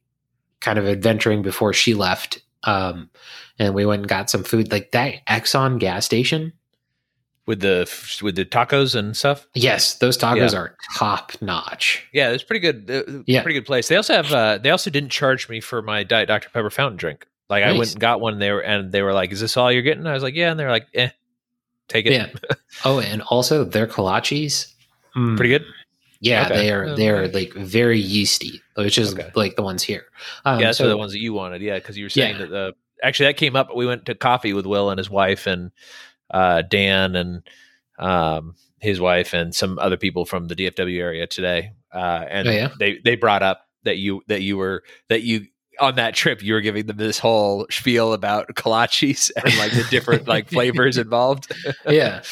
[0.61, 2.41] kind of adventuring before she left.
[2.65, 3.11] Um,
[3.61, 4.73] and we went and got some food.
[4.73, 6.53] Like that Exxon gas station.
[7.47, 7.89] with the
[8.23, 9.47] with the tacos and stuff.
[9.55, 10.59] Yes, those tacos Yeah.
[10.59, 12.07] are top notch.
[12.13, 12.91] Yeah, it's pretty good.
[12.91, 13.43] Uh, Yeah.
[13.43, 13.89] pretty good place.
[13.89, 14.31] They also have.
[14.35, 17.27] Uh, they also didn't charge me for my Diet Dr Pepper fountain drink.
[17.51, 19.83] Like I went and got one there, and they were like, "Is this all you're
[19.83, 21.09] getting?" I was like, "Yeah," and they're like, "Eh,
[21.89, 22.29] take it." Yeah.
[22.85, 24.73] Oh, and also their kolaches.
[25.17, 25.65] mm, pretty good.
[26.21, 26.57] Yeah, Okay.
[26.57, 29.31] they are Oh, they are like very yeasty, which is Okay.
[29.35, 30.05] like the ones here.
[30.45, 31.63] Um, yeah, that's so- the ones that you wanted.
[31.63, 32.39] Yeah, because you were saying Yeah.
[32.41, 33.75] that the actually that came up.
[33.75, 35.71] We went to coffee with Will and his wife and
[36.31, 37.43] uh, Dan and
[37.99, 41.73] um, his wife and some other people from the DFW area today.
[41.95, 42.69] Uh, and Oh, yeah?
[42.79, 45.47] they they brought up that you that you were that you
[45.81, 49.87] on that trip you were giving them this whole spiel about kolaches and like the
[49.91, 51.53] different like flavors involved.
[51.89, 52.23] yeah.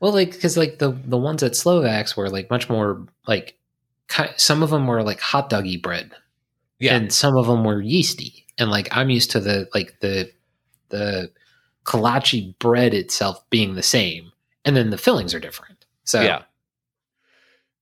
[0.00, 3.56] Well, like because like the the ones at Slovaks were like much more like
[4.08, 6.12] ki- some of them were like hot doggy bread,
[6.78, 6.94] Yeah.
[6.96, 10.30] and some of them were yeasty, and like I'm used to the like the
[10.90, 11.30] the
[11.84, 14.32] kolache bread itself being the same,
[14.64, 15.84] and then the fillings are different.
[16.04, 16.42] So Yeah.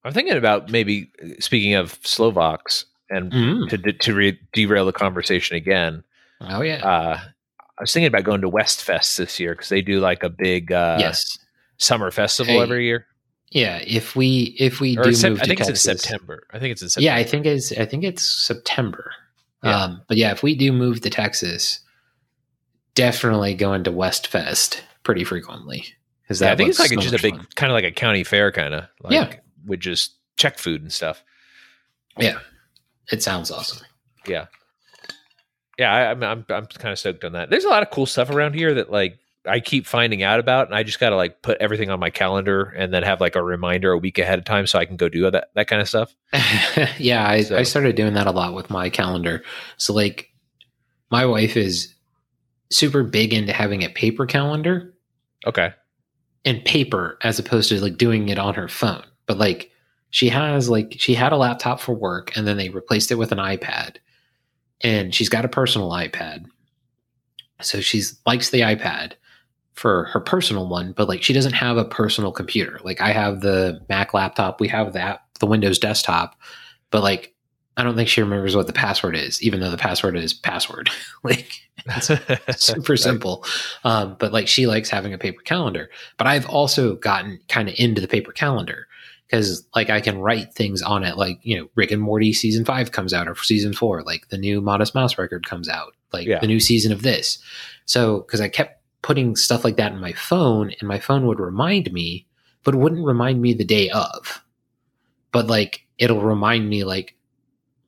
[0.05, 3.69] I'm thinking about maybe uh, speaking of Slovaks and Mm.
[3.71, 6.03] to to re- derail the conversation again.
[6.41, 7.21] oh yeah, uh,
[7.79, 10.73] I was thinking about going to Westfest this year because they do like a big
[10.73, 11.39] uh, yes,
[11.79, 13.07] summer festival Hey, every year.
[13.51, 13.79] yeah.
[13.87, 16.47] If we if we Or do Sep- move I think it's in September.
[16.53, 17.05] I think it's in September.
[17.07, 19.13] Yeah, I think it's I think it's September.
[19.63, 19.83] Yeah.
[19.85, 21.81] Um, but yeah, if we do move to Texas,
[22.95, 25.85] definitely going to West Fest pretty frequently.
[26.23, 27.47] Because Yeah, I think it's like looks just a big fun.
[27.57, 29.35] kind of like a county fair kind of like Yeah.
[29.67, 31.23] with just check food and stuff.
[32.19, 32.39] Yeah,
[33.13, 33.85] it sounds awesome.
[34.27, 34.47] Yeah,
[35.79, 35.93] yeah.
[35.93, 37.51] I, I'm I'm I'm kind of stoked on that.
[37.51, 40.67] There's a lot of cool stuff around here that like I keep finding out about,
[40.69, 43.37] and I just got to like put everything on my calendar and then have like
[43.37, 45.83] a reminder a week ahead of time so I can go do that that kind
[45.83, 46.15] of stuff.
[46.99, 49.43] yeah, I, So- I started doing that a lot with my calendar.
[49.77, 50.31] So like,
[51.11, 51.95] my wife is
[52.71, 54.95] super big into having a paper calendar
[55.47, 55.73] Okay.
[56.47, 59.05] and paper as opposed to like doing it on her phone.
[59.27, 59.71] But like
[60.15, 63.33] she has like she had a laptop for work and then they replaced it with
[63.33, 63.97] an iPad.
[64.81, 66.47] And she's got a personal iPad.
[67.61, 69.15] So she's likes the iPad
[69.73, 72.79] for her personal one, but like she doesn't have a personal computer.
[72.85, 76.37] Like I have the Mac laptop, we have that the Windows desktop,
[76.93, 77.35] but like
[77.77, 80.91] I don't think she remembers what the password is, even though the password is password.
[81.25, 81.51] like
[82.53, 83.45] super simple.
[83.83, 85.91] Um, but like she likes having a paper calendar.
[86.19, 88.87] But I've also gotten kind of into the paper calendar
[89.27, 91.17] because like I can write things on it.
[91.17, 94.03] Like you know, Rick and Morty season five comes out or season four.
[94.03, 95.95] Like the new Modest Mouse record comes out.
[96.13, 96.41] Like Yeah.
[96.41, 97.39] the new season of this.
[97.87, 101.41] So because I kept putting stuff like that in my phone, and my phone would
[101.41, 102.27] remind me,
[102.63, 104.43] but wouldn't remind me the day of.
[105.33, 107.17] But like it'll remind me like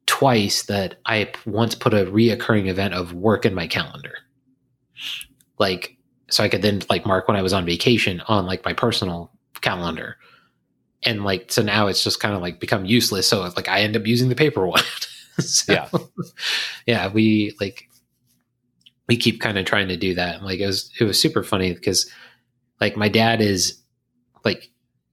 [0.06, 4.14] twice that I once put a reoccurring event of work in my calendar.
[5.58, 5.96] Like,
[6.30, 9.30] so I could then like mark when I was on vacation on like my personal
[9.60, 10.16] calendar.
[11.02, 13.26] And like, so now it's just kind of like become useless.
[13.28, 14.82] So it's like I end up using the paper one.
[15.38, 15.88] So, Yeah.
[16.86, 17.08] yeah.
[17.12, 17.90] We like,
[19.06, 20.42] we keep kind of trying to do that.
[20.42, 22.10] Like it was it was super funny because
[22.80, 23.80] like my dad is
[24.44, 24.70] like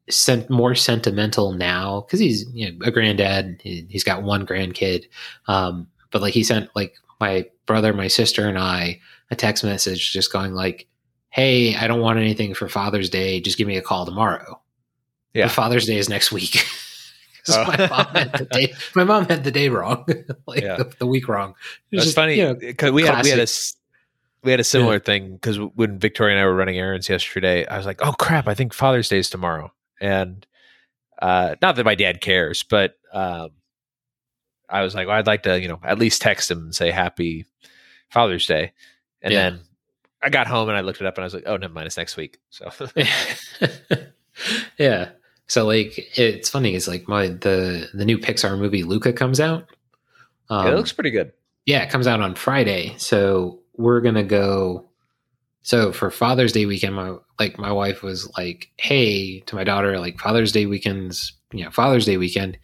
[0.10, 3.60] sent more sentimental now because he's you know a granddad.
[3.62, 5.06] He, has got one grandkid,
[5.48, 9.00] um, but like he sent like my brother, my sister, and I
[9.32, 10.88] a text message just going like,
[11.30, 13.42] "Hey, I don't want anything for Father's Day.
[13.42, 14.60] Just give me a call tomorrow."
[15.34, 16.66] Yeah, Father's Day is next week.
[17.50, 17.66] oh.
[17.66, 18.74] my mom had the day.
[18.96, 20.06] My mom had the day wrong,
[20.48, 20.78] like yeah.
[20.78, 21.56] the, the, week wrong.
[21.92, 23.48] It's funny because you know, we had we had a
[24.44, 25.00] we had a similar yeah.
[25.00, 28.48] thing because when Victoria and I were running errands yesterday, I was like, "Oh crap!
[28.48, 30.46] I think Father's Day is tomorrow." And
[31.22, 33.52] uh, not that my dad cares, but um,
[34.70, 36.92] I was like, well, I'd like to, you know, at least text him and say
[36.92, 37.46] Happy
[38.10, 38.74] Father's Day.
[39.22, 39.50] And yeah.
[39.52, 39.60] then
[40.22, 41.88] I got home and I looked it up and I was like, oh, never mind,
[41.88, 42.40] it's next week.
[42.50, 42.72] So
[44.78, 45.12] yeah.
[45.54, 46.74] So like, it's funny.
[46.74, 49.70] It's like my the the new Pixar movie Luca comes out.
[50.50, 51.32] Um, it looks pretty good.
[51.68, 52.96] Yeah, it comes out on Friday.
[52.98, 54.90] So we're gonna go.
[55.62, 60.00] So for Father's Day weekend, my like my wife was like, "Hey," to my daughter,
[60.00, 62.58] like Father's Day weekends, you know, Father's Day weekend,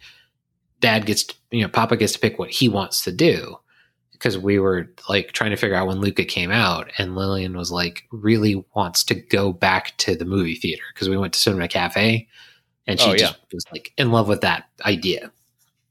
[0.80, 3.54] Dad gets, to, you know, Papa gets to pick what he wants to do
[4.10, 7.70] because we were like trying to figure out when Luca came out, and Lillian was
[7.70, 11.68] like, really wants to go back to the movie theater because we went to Cinema
[11.68, 12.26] Cafe,
[12.86, 13.18] and she oh, yeah.
[13.18, 15.30] just was like in love with that idea.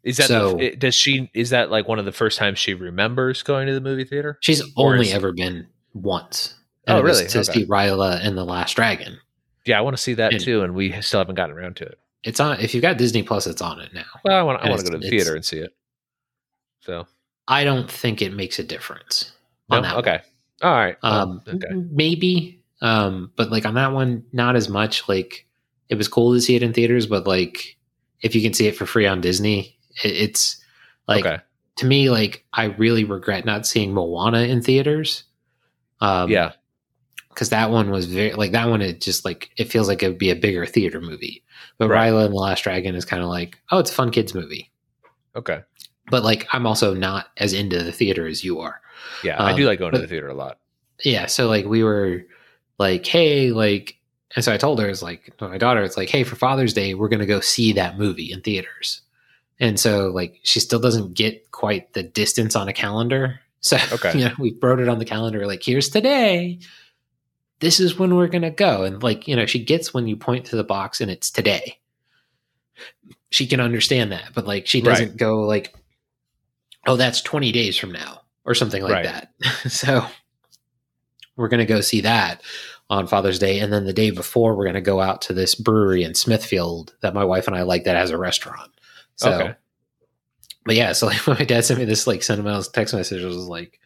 [0.04, 2.74] Is that so, the, does she is that like one of the first times she
[2.74, 4.38] remembers going to the movie theater?
[4.42, 6.56] She's only is, ever been once.
[6.88, 7.28] oh, really?
[7.28, 7.52] To okay.
[7.52, 9.18] see Raya and the Last Dragon.
[9.66, 11.86] Yeah, I want to see that and too, and we still haven't gotten around to
[11.86, 12.00] it.
[12.24, 12.60] It's on.
[12.60, 14.06] If you've got Disney Plus, it's on it now.
[14.24, 14.62] Well, I want.
[14.62, 15.76] I want to go to the theater and see it.
[16.80, 17.06] So
[17.48, 19.34] I don't think it makes a difference.
[19.70, 19.88] On no?
[19.88, 20.22] that okay.
[20.62, 20.72] One.
[20.72, 20.98] All right.
[21.04, 21.68] Um, okay.
[21.74, 22.64] Maybe.
[22.82, 25.08] Um, but like on that one, not as much.
[25.10, 25.46] Like
[25.90, 27.78] it was cool to see it in theaters, but like
[28.22, 30.64] if you can see it for free on Disney, it's
[31.08, 31.42] like okay.
[31.78, 35.24] to me like i really regret not seeing moana in theaters.
[36.02, 36.54] Um yeah.
[37.30, 40.08] because that one was very like that one it just like it feels like it
[40.08, 41.44] would be a bigger theater movie.
[41.78, 42.12] But right.
[42.12, 44.72] Raya and the Last Dragon is kind of like oh it's a fun kids movie.
[45.36, 45.62] Okay.
[46.12, 48.82] But like I'm also not as into the theater as you are.
[49.24, 50.60] Yeah um, I do um, like going but, to the theater a lot.
[51.04, 52.26] Yeah so like we were
[52.78, 53.99] like hey like
[54.36, 56.94] and so I told her it's like my daughter it's like hey for Father's Day
[56.94, 59.02] we're gonna go see that movie in theaters
[59.60, 63.42] and so like she still doesn't get quite the distance on a calendar.
[63.62, 64.18] So okay.
[64.18, 66.60] you know, we wrote it on the calendar like here's today.
[67.60, 68.86] This is when we're gonna go.
[68.86, 71.78] And like, you know, she gets when you point to the box and it's today.
[73.32, 75.18] She can understand that, but like she doesn't right.
[75.18, 75.76] go like,
[76.88, 79.04] oh, that's 20 days from now or something like right.
[79.04, 79.34] that.
[79.70, 80.06] so
[81.36, 82.42] we're gonna go see that
[82.90, 83.60] on Father's Day.
[83.60, 86.96] And then the day before, we're going to go out to this brewery in Smithfield
[87.02, 88.72] that my wife and I like that has a restaurant.
[89.16, 89.56] So, okay.
[90.66, 93.28] but yeah, so like when my dad sent me this like sentimental text message, it
[93.28, 93.80] was like,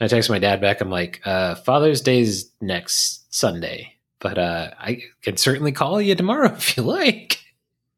[0.00, 0.80] I texted my dad back.
[0.80, 6.52] I'm like, uh, Father's Day's next Sunday, but uh, I can certainly call you tomorrow
[6.56, 7.40] if you like.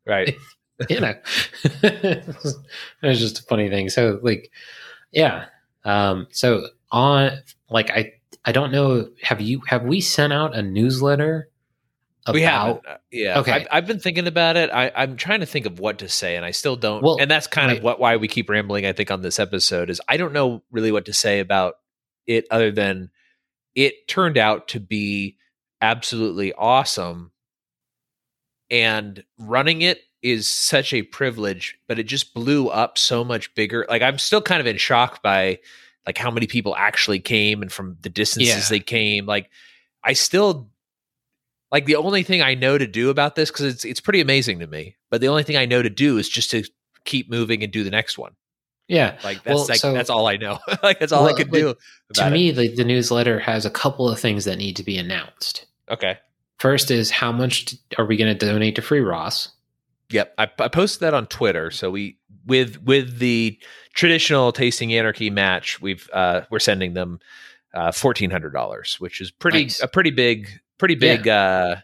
[0.06, 0.36] Right.
[0.88, 1.14] you know,
[1.82, 2.26] it
[3.02, 3.90] was just a funny thing.
[3.90, 4.50] So like,
[5.12, 5.46] yeah.
[5.84, 7.32] Um, so on
[7.68, 8.14] like I
[8.44, 9.10] I don't know.
[9.22, 11.50] Have you have we sent out a newsletter
[12.26, 12.90] about, we.
[12.90, 13.38] Uh, yeah.
[13.40, 13.52] Okay.
[13.52, 14.70] I've, I've, been thinking about it.
[14.70, 17.02] I, am trying to think of what to say, and I still don't.
[17.02, 17.78] Well, and that's kind right.
[17.78, 18.86] of what why we keep rambling.
[18.86, 21.74] I think on this episode is I don't know really what to say about
[22.26, 23.10] it, other than
[23.74, 25.36] it turned out to be
[25.80, 27.32] absolutely awesome,
[28.70, 31.78] and running it is such a privilege.
[31.88, 33.86] But it just blew up so much bigger.
[33.88, 35.58] Like I'm still kind of in shock by
[36.06, 38.68] like how many people actually came and from the distances yeah.
[38.68, 39.26] they came.
[39.26, 39.50] Like
[40.02, 40.70] I still
[41.70, 44.60] like the only thing I know to do about this because it's it's pretty amazing
[44.60, 44.96] to me.
[45.10, 46.64] But the only thing I know to do is just to
[47.04, 48.32] keep moving and do the next one.
[48.88, 50.58] Yeah, like that's well, like so, that's all I know.
[50.82, 51.76] like that's all well, I could do.
[52.14, 55.66] to me, the, the newsletter has a couple of things that need to be announced.
[55.88, 56.18] Okay.
[56.58, 59.48] First is how much are we going to donate to Free Ross?
[60.10, 61.70] Yep, I, I posted that on Twitter.
[61.70, 63.56] So we with with the
[63.94, 67.20] traditional tasting anarchy match, we've uh, we're sending them
[67.74, 69.80] uh, fourteen hundred dollars, which is pretty nice.
[69.80, 70.48] a pretty big
[70.78, 71.26] pretty big.
[71.26, 71.42] Yeah.
[71.42, 71.80] Uh,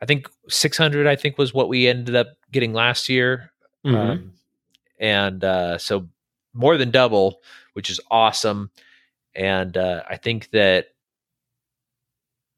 [0.00, 1.06] I think 600.
[1.06, 3.52] I think was what we ended up getting last year,
[3.86, 3.96] mm-hmm.
[3.96, 4.32] um,
[4.98, 6.08] and uh, so
[6.52, 7.40] more than double,
[7.74, 8.70] which is awesome.
[9.34, 10.88] And uh, I think that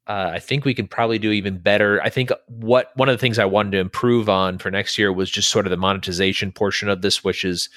[0.07, 2.01] uh, I think we can probably do even better.
[2.01, 5.13] I think what one of the things I wanted to improve on for next year
[5.13, 7.69] was just sort of the monetization portion of this, which is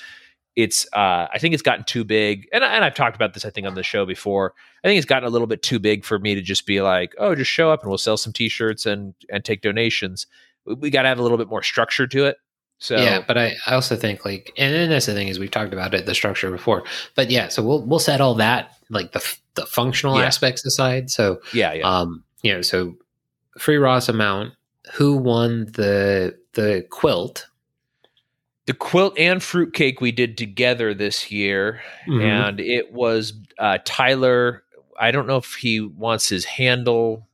[0.57, 3.51] it's uh, I think it's gotten too big, and and I've talked about this I
[3.51, 4.55] think on the show before.
[4.85, 7.15] I think it's gotten a little bit too big for me to just be like,
[7.19, 10.27] oh, just show up and we'll sell some T-shirts and and take donations.
[10.65, 12.37] We, we got to have a little bit more structure to it.
[12.81, 15.51] So yeah, but I, I also think like, and then that's the thing is we've
[15.51, 16.85] talked about it, the structure before,
[17.17, 20.27] but yeah, so we'll we'll set all that like the the functional Yeah.
[20.27, 21.11] aspects aside.
[21.11, 21.89] So yeah, yeah.
[21.89, 22.95] um, you know, so
[23.59, 24.55] free Ross amount,
[24.93, 27.49] who won the the quilt?
[28.69, 32.21] The quilt and fruitcake we did together this year, Mm-hmm.
[32.21, 34.62] and it was uh, Tyler.
[35.01, 37.27] I don't know if he wants his handle.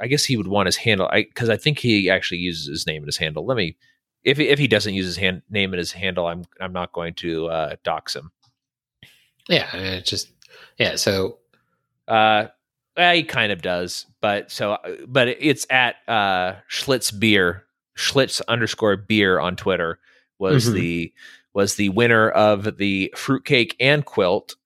[0.00, 3.02] I guess he would want his handle because I, think he actually uses his name
[3.02, 3.44] in his handle.
[3.44, 3.76] Let me,
[4.24, 6.92] if he, if he doesn't use his hand, name in his handle, I'm I'm not
[6.92, 8.30] going to uh, dox him.
[9.50, 10.32] yeah, I mean, it's just
[10.78, 10.96] yeah.
[10.96, 11.38] So
[12.08, 12.46] Uh,
[12.96, 17.64] he kind of does, but so but it's at uh, Schlitz Beer,
[17.98, 19.98] Schlitz underscore beer on Twitter
[20.50, 20.74] was Mhm.
[20.74, 21.12] the
[21.54, 24.56] was the winner of the fruitcake and quilt,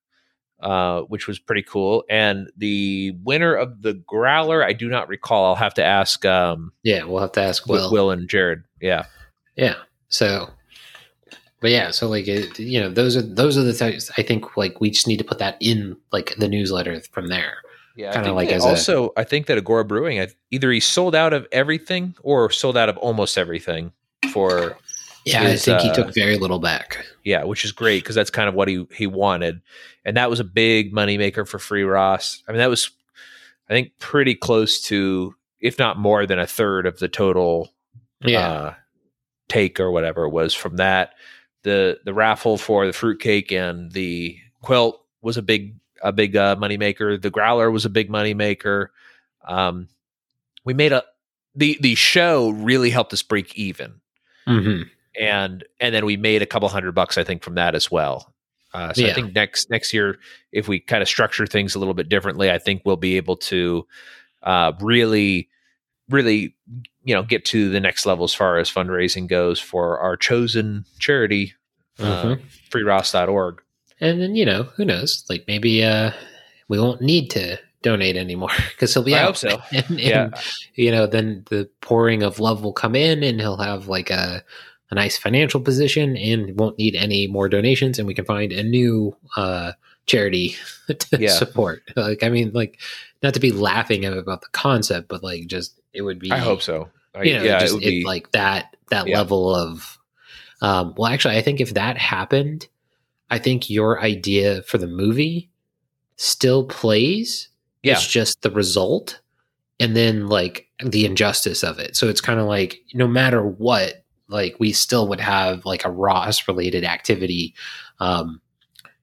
[0.61, 2.05] uh, which was pretty cool.
[2.09, 5.45] And the winner of the growler, I do not recall.
[5.47, 7.91] I'll have to ask um, yeah, we'll have to ask Will.
[7.93, 8.11] Will.
[8.11, 8.62] And Jared.
[8.81, 9.05] Yeah,
[9.57, 9.74] Yeah.
[10.09, 10.49] So,
[11.61, 14.11] but yeah, so like it, you know, those are those are the types.
[14.16, 17.57] I think like we just need to put that in like the newsletter from there.
[17.97, 18.12] yeah.
[18.12, 21.49] Kinda like as a- also, I think that Agora Brewing, either he sold out of
[21.51, 23.91] everything or sold out of almost everything
[24.33, 24.77] for
[25.27, 27.05] Yeah, Is, I think he uh, took very little back.
[27.24, 29.61] Yeah, which is great because that's kind of what he he wanted,
[30.05, 32.43] and that was a big moneymaker for Free Ross.
[32.49, 32.91] I mean, that was
[33.68, 37.70] I think pretty close to, if not more than a third of the total
[38.20, 38.74] Yeah, uh,
[39.49, 41.14] take or whatever it was from that.
[41.62, 46.57] The the raffle for the fruitcake and the quilt was a big a big uh,
[46.57, 47.20] moneymaker.
[47.20, 48.89] The growler was a big moneymaker.
[49.47, 49.89] Um,
[50.64, 51.03] we made a
[51.57, 54.01] the the show really helped us break even
[54.47, 54.83] hmm
[55.21, 58.35] and and then we made a couple hundred bucks i think from that as well
[58.75, 60.19] uh, so i think next next year
[60.53, 63.37] if we kind of structure things a little bit differently i think we'll be able
[63.37, 63.87] to
[64.43, 65.49] uh, really
[66.11, 66.55] really
[67.05, 70.85] you know get to the next level as far as fundraising goes for our chosen
[70.99, 71.53] charity
[71.99, 72.41] uh, Mhm.
[72.71, 73.62] freeross.org
[74.01, 76.11] and then you know who knows, like maybe uh
[76.69, 79.27] we won't need to donate anymore because he'll be I out.
[79.27, 79.62] hope so.
[79.73, 80.29] and, and, Yeah.
[80.75, 84.43] you know, then the pouring of love will come in, and he'll have like a
[84.91, 88.62] a nice financial position, and won't need any more donations, and we can find a
[88.62, 89.72] new uh
[90.07, 90.55] charity
[90.89, 91.30] to Yeah.
[91.30, 91.82] support.
[91.97, 92.80] Like, I mean, like
[93.22, 96.30] not to be laughing about the concept, but like just it would be.
[96.30, 99.18] i hope so I, you know, yeah just it it, be like that that Yeah.
[99.18, 99.99] level of
[100.62, 102.68] um well actually I think if that happened,
[103.30, 105.51] I think your idea for the movie
[106.16, 107.49] still plays.
[107.82, 107.93] Yeah.
[107.95, 109.20] It's just the result
[109.80, 111.97] and then like the injustice of it.
[111.97, 115.91] So it's kind of like no matter what, like we still would have like a
[115.91, 117.55] Ross related activity.
[118.01, 118.41] Um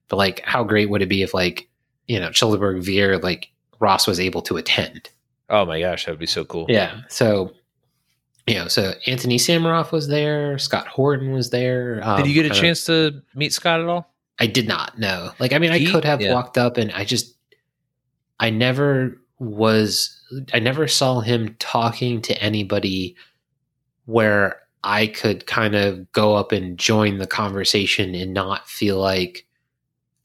[0.08, 1.68] but like how great would it be if like,
[2.06, 3.50] you know, Childerberg Veer like
[3.80, 5.10] Ross was able to attend.
[5.50, 7.02] oh my gosh that would be so cool Yeah.
[7.08, 7.52] So,
[8.46, 10.58] you know, so Antony Sammeroff was there.
[10.58, 12.00] Scott Horton was there.
[12.02, 14.98] Um, did you get a kinda- chance to meet scott at all I did not.
[14.98, 15.30] No.
[15.38, 16.34] Like, I mean, I could have yeah.
[16.34, 17.36] walked up, and I just,
[18.40, 20.20] I never was.
[20.52, 23.14] I never saw him talking to anybody
[24.06, 29.46] where I could kind of go up and join the conversation and not feel like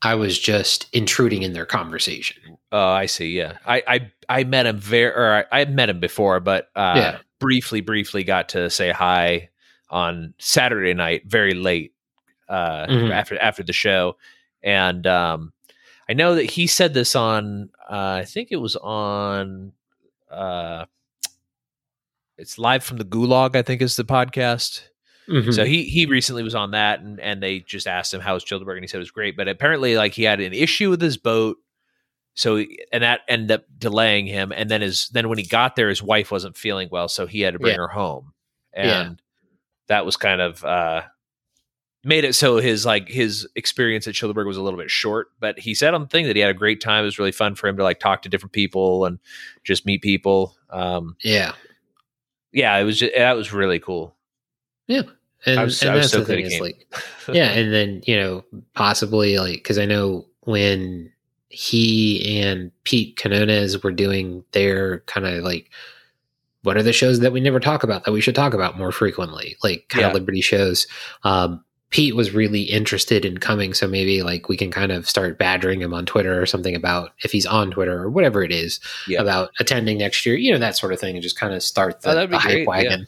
[0.02, 2.58] I was just intruding in their conversation.
[2.72, 3.30] Oh, I see.
[3.30, 6.94] Yeah, I I, I met him very, or I, I met him before, but uh,
[6.98, 7.18] Yeah.
[7.40, 9.50] briefly, briefly got to say hi
[9.90, 11.94] on Saturday night, very late
[12.48, 13.12] uh, Mhm.
[13.12, 14.18] after after the show,
[14.64, 15.54] and um,
[16.10, 17.70] I know that he said this on.
[17.90, 19.72] Uh, I think it was on.
[20.30, 20.86] Uh,
[22.40, 23.56] it's live from the Gulag.
[23.56, 24.82] I think is the podcast.
[25.30, 25.54] Mhm.
[25.54, 28.44] So he he recently was on that, and and they just asked him how was
[28.46, 29.38] Childerberg, and he said it was great.
[29.38, 31.58] But apparently, like he had an issue with his boat,
[32.34, 34.52] so and that ended up delaying him.
[34.52, 37.42] And then his then when he got there, his wife wasn't feeling well, so he
[37.42, 37.78] had to bring Yeah.
[37.82, 38.34] her home,
[38.74, 39.10] and Yeah.
[39.90, 41.04] that was kind of uh,
[42.04, 45.28] made it so his like his experience at Childerberg was a little bit short.
[45.40, 47.04] But he said on the thing that he had a great time.
[47.04, 49.20] It was really fun for him to like talk to different people and
[49.64, 50.56] just meet people.
[50.72, 51.54] Um, yeah.
[52.52, 54.16] Yeah, it was just, that was really cool.
[54.88, 55.04] Yeah.
[55.46, 56.86] And, was- and that's so the thing is like,
[57.32, 58.44] yeah, and then you know
[58.74, 61.12] possibly like because I know when
[61.50, 65.70] he and Pete Quiñones were doing their kind of like
[66.64, 68.92] what are the shows that we never talk about that we should talk about more
[68.92, 70.14] frequently, like kind of Yeah.
[70.16, 70.88] Liberty shows.
[71.24, 75.38] Um, Pete was really interested in coming, so maybe like we can kind of start
[75.40, 78.80] badgering him on Twitter or something about if he's on Twitter or whatever it is
[79.08, 79.22] Yeah.
[79.22, 82.02] about attending next year, you know that sort of thing, and just kind of start
[82.02, 82.68] the, Oh, the hype great, yeah.
[82.68, 83.08] wagon.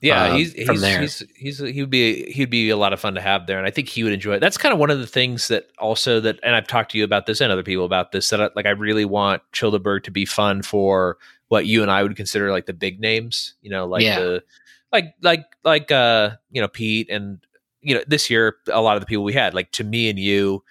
[0.00, 1.00] Yeah, um, he's from he's, there.
[1.00, 3.66] he's he's he would be he'd be a lot of fun to have there, and
[3.66, 4.40] I think he would enjoy it.
[4.40, 7.04] That's kind of one of the things that also that, and I've talked to you
[7.04, 10.12] about this and other people about this that I, like I really want Childerberg to
[10.12, 11.16] be fun for
[11.48, 14.20] what you and I would consider like the big names, you know, like Yeah.
[14.20, 14.44] the
[14.92, 17.40] like like like uh you know Pete and
[17.80, 20.18] you know this year a lot of the people we had like to me and
[20.18, 20.62] you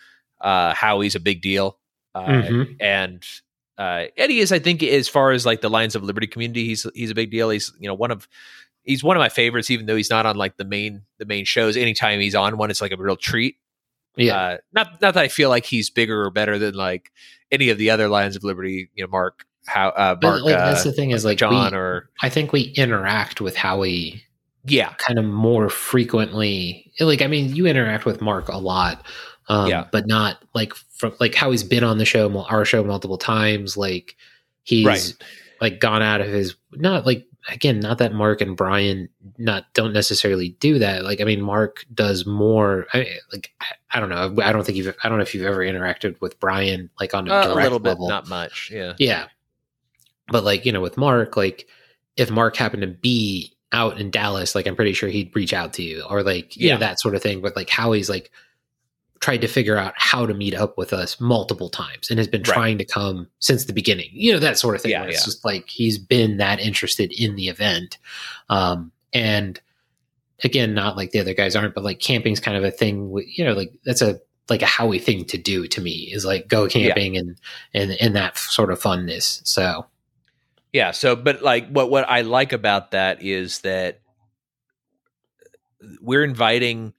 [0.41, 1.77] uh Howie's a big deal
[2.15, 2.75] uh Mhm.
[2.79, 3.23] and
[3.77, 6.85] uh Eddie is I think as far as like the Lions of Liberty community he's
[6.95, 8.27] he's a big deal he's you know one of
[8.83, 11.45] he's one of my favorites even though he's not on like the main the main
[11.45, 13.55] shows anytime he's on one it's like a real treat
[14.15, 14.35] Yeah.
[14.35, 17.11] uh, not not that I feel like he's bigger or better than like
[17.51, 18.89] any of the other Lions of Liberty.
[18.95, 21.71] You know, Mark, how uh, but Mark, like uh, that's the thing is like John,
[21.71, 24.23] we, or I think we interact with Howie
[24.67, 26.91] yeah, kind of more frequently.
[26.99, 29.05] Like, I mean, you interact with Mark a lot,
[29.49, 29.87] um, Yeah.
[29.91, 33.77] but not like from like how he's been on the show, our show multiple times.
[33.77, 34.15] Like
[34.63, 35.13] he's Right.
[35.61, 39.07] like gone out of his not like again, not that Mark and Brian
[39.37, 41.03] not don't necessarily do that.
[41.05, 42.87] Like, I mean, Mark does more.
[42.93, 44.35] I like I, I don't know.
[44.43, 44.93] I don't think you've.
[45.03, 47.79] I don't know if you've ever interacted with Brian like on a uh, a little
[47.79, 48.09] bit, level.
[48.09, 48.69] not much.
[48.73, 49.27] Yeah, Yeah.
[50.29, 51.67] But like, you know, with Mark, like
[52.17, 55.73] if Mark happened to be out in Dallas, like I'm pretty sure he'd reach out
[55.73, 56.75] to you or like, you Yeah.
[56.75, 57.41] know, that sort of thing.
[57.41, 58.31] But like Howie's like
[59.19, 62.41] tried to figure out how to meet up with us multiple times and has been
[62.43, 62.53] Right.
[62.53, 64.09] trying to come since the beginning.
[64.13, 64.91] You know, that sort of thing.
[64.91, 65.25] Yeah, where it's yeah.
[65.25, 67.97] just like he's been that interested in the event.
[68.49, 69.59] Um and
[70.43, 73.25] again, not like the other guys aren't, but like camping's kind of a thing with
[73.37, 76.47] you know, like that's a like a Howie thing to do to me is like
[76.47, 77.37] go camping and
[77.73, 79.45] and and that sort of funness.
[79.45, 79.85] So
[80.77, 80.91] yeah.
[80.91, 83.99] So, but like what what I like about that is that
[86.01, 86.93] we're inviting,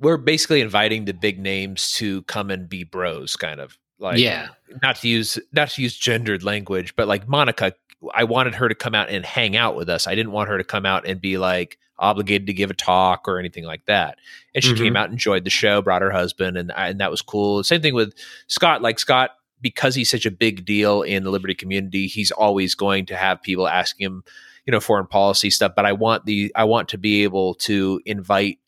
[0.00, 4.48] we're basically inviting the big names to come and be bros, kind of like yeah,
[4.82, 7.72] not to use not to use gendered language, but like Monica,
[8.12, 10.06] I wanted her to come out and hang out with us.
[10.08, 13.26] I didn't want her to come out and be like obligated to give a talk
[13.26, 14.18] or anything like that.
[14.54, 14.78] And she Mhm.
[14.78, 17.62] came out, enjoyed the show, brought her husband, and and that was cool.
[17.62, 18.14] Same thing with
[18.48, 18.82] Scott.
[18.82, 19.30] Like Scott,
[19.60, 23.42] because he's such a big deal in the Liberty community, he's always going to have
[23.42, 24.24] people asking him,
[24.66, 25.72] you know, foreign policy stuff.
[25.74, 28.58] But I want the I want to be able to invite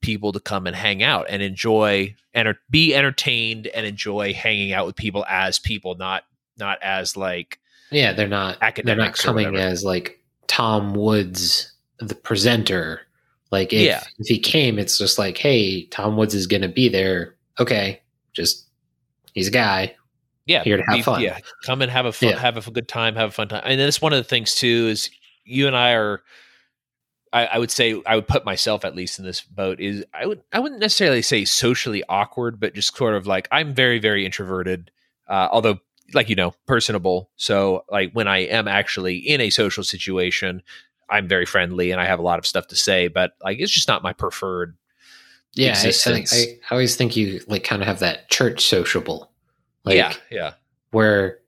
[0.00, 4.86] people to come and hang out and enjoy and be entertained and enjoy hanging out
[4.86, 6.24] with people as people, not
[6.56, 7.58] not as like
[7.90, 8.12] yeah.
[8.12, 13.00] They're not they're not coming as like Tom Woods, the presenter.
[13.50, 14.04] Like if, Yeah.
[14.18, 17.34] if he came, it's just like, hey, Tom Woods is going to be there.
[17.58, 18.02] Okay,
[18.34, 18.66] just
[19.38, 19.94] he's a guy.
[20.46, 21.20] yeah, Here to have be- fun.
[21.22, 22.38] Yeah, come and have a fun, Yeah.
[22.38, 23.62] have a good time, have a fun time.
[23.64, 25.10] And that's one of the things too is
[25.44, 26.22] you and I are.
[27.30, 29.80] I, I would say I would put myself at least in this boat.
[29.80, 33.74] Is I would I wouldn't necessarily say socially awkward, but just sort of like I'm
[33.74, 34.90] very very introverted.
[35.28, 35.78] Uh, although,
[36.14, 37.30] like you know, personable.
[37.36, 40.62] So like when I am actually in a social situation,
[41.10, 43.08] I'm very friendly and I have a lot of stuff to say.
[43.08, 44.78] But like it's just not my preferred.
[45.54, 46.34] Yeah, I, I, Existence.
[46.34, 49.30] I, I always think you like kind of have that church sociable,
[49.84, 50.52] like yeah, yeah,
[50.90, 51.38] where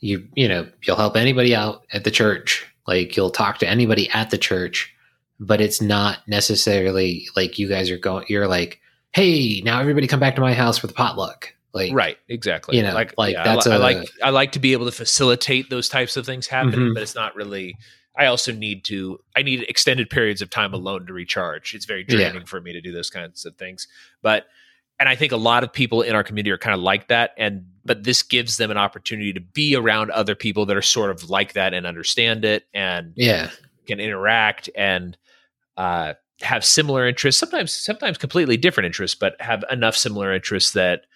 [0.00, 4.08] you you know you'll help anybody out at the church, like you'll talk to anybody
[4.10, 4.94] at the church,
[5.40, 8.24] but it's not necessarily like you guys are going.
[8.28, 8.80] You're like,
[9.12, 11.52] hey, now everybody come back to my house for the potluck.
[11.74, 12.76] Like, right, exactly.
[12.76, 14.86] you know, like, yeah, that's I, li- I a- like I like to be able
[14.86, 16.94] to facilitate those types of things happening, Mhm.
[16.94, 17.76] but it's not really.
[18.16, 19.18] I also need to.
[19.36, 21.74] I need extended periods of time alone to recharge.
[21.74, 22.16] It's very Yeah.
[22.30, 23.88] draining for me to do those kinds of things.
[24.22, 24.46] But
[25.00, 27.32] and I think a lot of people in our community are kind of like that.
[27.38, 31.10] And but this gives them an opportunity to be around other people that are sort
[31.10, 33.50] of like that and understand it and yeah,
[33.86, 35.16] can interact and
[35.76, 37.40] uh, have similar interests.
[37.40, 41.06] Sometimes, sometimes completely different interests, but have enough similar interests that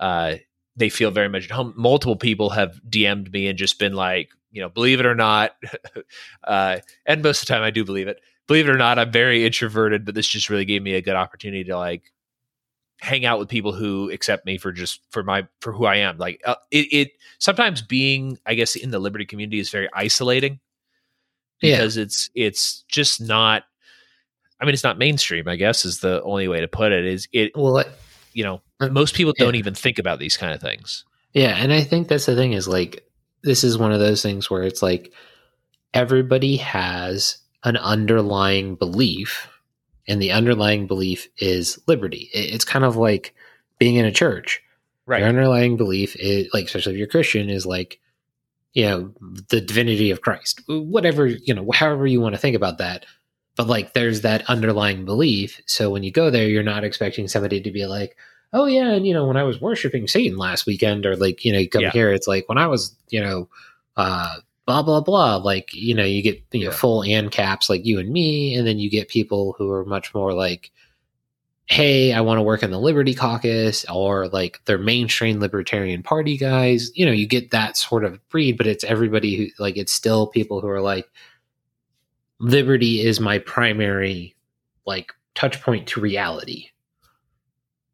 [0.00, 0.36] uh,
[0.76, 1.74] they feel very much at home.
[1.76, 5.54] Multiple people have DM'd me and just been like, you know, believe it or not,
[6.44, 8.20] uh, and most of the time I do believe it.
[8.46, 11.14] Believe it or not, I'm very introverted, but this just really gave me a good
[11.16, 12.04] opportunity to like
[13.00, 16.16] hang out with people who accept me for just for my for who I am.
[16.16, 20.58] Like uh, it, it sometimes being, I guess, in the Liberty community is very isolating
[21.60, 21.76] Yeah.
[21.76, 23.64] because it's it's just not.
[24.58, 25.48] I mean, it's not mainstream.
[25.48, 27.04] I guess is the only way to put it.
[27.04, 27.52] Is it?
[27.54, 27.84] well,
[28.32, 29.58] You know, most people don't yeah.
[29.58, 31.04] even think about these kind of things.
[31.34, 33.05] Yeah, and I think that's the thing is like
[33.46, 35.12] this is one of those things where it's like
[35.94, 39.48] everybody has an underlying belief,
[40.06, 42.28] and the underlying belief is liberty.
[42.34, 43.34] It's kind of like
[43.78, 44.60] being in a church.
[45.06, 45.20] Right.
[45.20, 47.98] Your underlying belief is like, especially if you're Christian, is like,
[48.72, 49.12] you know,
[49.48, 50.60] the divinity of Christ.
[50.66, 53.06] Whatever, you know, however you want to think about that.
[53.56, 55.62] But like there's that underlying belief.
[55.66, 58.16] So when you go there, you're not expecting somebody to be like,
[58.52, 61.52] oh yeah, and you know, when I was worshiping Satan last weekend, or like, you
[61.52, 61.90] know, you come Yeah.
[61.92, 63.48] here, it's like when I was, you know,
[63.96, 64.36] uh
[64.66, 65.36] blah blah blah.
[65.36, 66.76] Like, you know, you get you know Yeah.
[66.76, 70.32] full ancaps like you and me, and then you get people who are much more
[70.32, 70.70] like
[71.68, 76.36] hey, I want to work in the Liberty Caucus or like they're mainstream Libertarian Party
[76.36, 76.92] guys.
[76.94, 80.28] You know, you get that sort of breed, but it's everybody who like it's still
[80.28, 81.08] people who are like
[82.38, 84.34] liberty is my primary
[84.86, 86.68] like touch point to reality.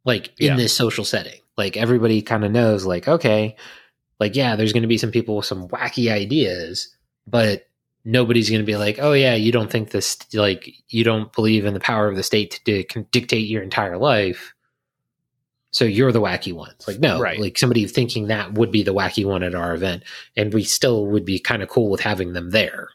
[0.05, 0.57] Like in Yeah.
[0.57, 1.41] this social setting.
[1.57, 3.57] Like everybody kind of knows like okay,
[4.19, 6.95] like yeah, there's going to be some people with some wacky ideas,
[7.27, 7.69] but
[8.05, 11.65] nobody's going to be like, "Oh yeah, you don't think this like you don't believe
[11.67, 14.55] in the power of the state to di- dictate your entire life."
[15.71, 16.71] So you're the wacky one.
[16.73, 17.39] It's like no, Right.
[17.39, 20.03] like somebody thinking that would be the wacky one at our event,
[20.37, 22.89] and we still would be kind of cool with having them there.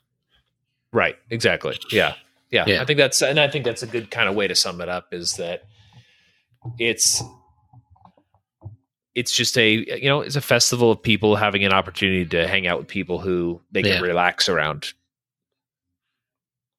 [0.91, 1.15] Right.
[1.29, 1.77] Exactly.
[1.91, 2.15] Yeah.
[2.51, 2.65] yeah.
[2.67, 2.81] Yeah.
[2.81, 4.89] I think that's and I think that's a good kind of way to sum it
[4.89, 5.63] up is that
[6.79, 7.21] it's
[9.15, 12.67] it's just a you know, it's a festival of people having an opportunity to hang
[12.67, 13.99] out with people who they can Yeah.
[14.01, 14.93] relax around.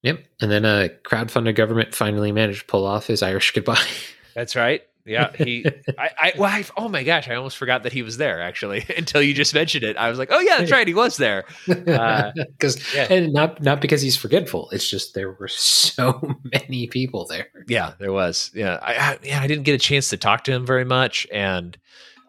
[0.02, 0.24] Yep.
[0.40, 3.82] And then a crowdfunded government finally managed to pull off his Irish goodbye.
[4.34, 4.82] That's right.
[5.08, 5.64] Yeah, he.
[5.98, 6.10] I.
[6.20, 6.64] I, well, I.
[6.76, 7.28] Oh my gosh!
[7.28, 8.40] I almost forgot that he was there.
[8.42, 10.86] Actually, until you just mentioned it, I was like, "Oh yeah, that's right.
[10.86, 13.06] He was there." Uh, Because yeah.
[13.10, 14.68] and not not because he's forgetful.
[14.70, 16.20] It's just there were so
[16.52, 17.48] many people there.
[17.66, 18.50] Yeah, there was.
[18.54, 21.26] Yeah, I, I yeah, I didn't get a chance to talk to him very much,
[21.32, 21.76] and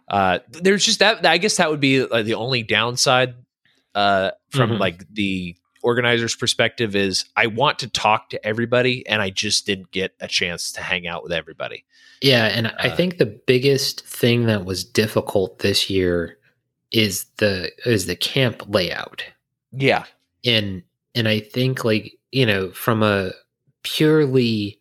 [0.07, 1.25] uh, there's just that.
[1.25, 3.36] I guess that would be like the only downside
[3.95, 4.80] uh, from Mhm.
[4.80, 9.91] like the organizer's perspective is I want to talk to everybody, and I just didn't
[9.91, 11.86] get a chance to hang out with everybody.
[12.21, 16.38] Yeah, and I Uh, think the biggest thing that was difficult this year
[16.91, 19.23] is the is the camp layout.
[19.71, 20.05] Yeah,
[20.45, 20.84] And
[21.15, 23.32] and I think like, you know, from a
[23.84, 24.80] purely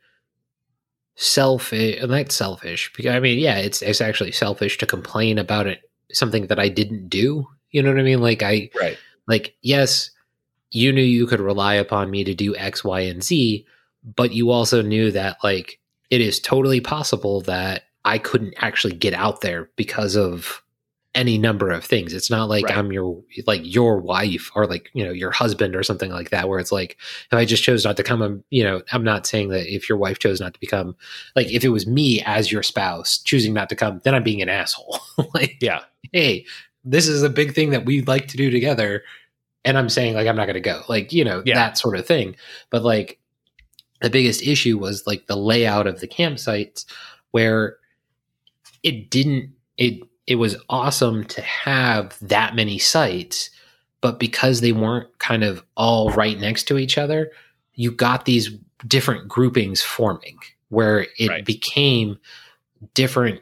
[1.16, 5.80] selfish not selfish because I mean, yeah, it's it's actually selfish to complain about it
[6.12, 7.46] something that I didn't do.
[7.70, 8.20] You know what I mean?
[8.20, 8.96] Like I right.
[9.26, 10.11] like yes
[10.71, 13.66] you knew you could rely upon me to do x y and z
[14.16, 15.79] but you also knew that like
[16.11, 20.62] it is totally possible that i couldn't actually get out there because of
[21.14, 22.77] any number of things it's not like Right.
[22.77, 26.49] i'm your like your wife or like you know your husband or something like that
[26.49, 26.97] where it's like
[27.33, 29.89] if i just chose not to come i'm you know i'm not saying that if
[29.89, 30.95] your wife chose not to become
[31.35, 34.43] like if it was me as your spouse choosing not to come then i'm being
[34.43, 35.01] an asshole
[35.35, 35.81] like Yeah,
[36.12, 36.45] hey,
[36.85, 39.03] this is a big thing that we'd like to do together.
[39.69, 41.55] And I'm saying, like, I'm not going to go, like, you know, Yeah.
[41.57, 42.35] that sort of thing.
[42.71, 43.19] But, like,
[44.01, 46.87] the biggest issue was, like, the layout of the campsites
[47.33, 47.77] where
[48.83, 53.51] it didn't, it, it was awesome to have that many sites,
[54.01, 57.31] but because they weren't kind of all right next to each other,
[57.75, 58.49] you got these
[58.87, 60.39] different groupings forming
[60.71, 61.45] where it Right.
[61.45, 62.19] became
[62.95, 63.41] different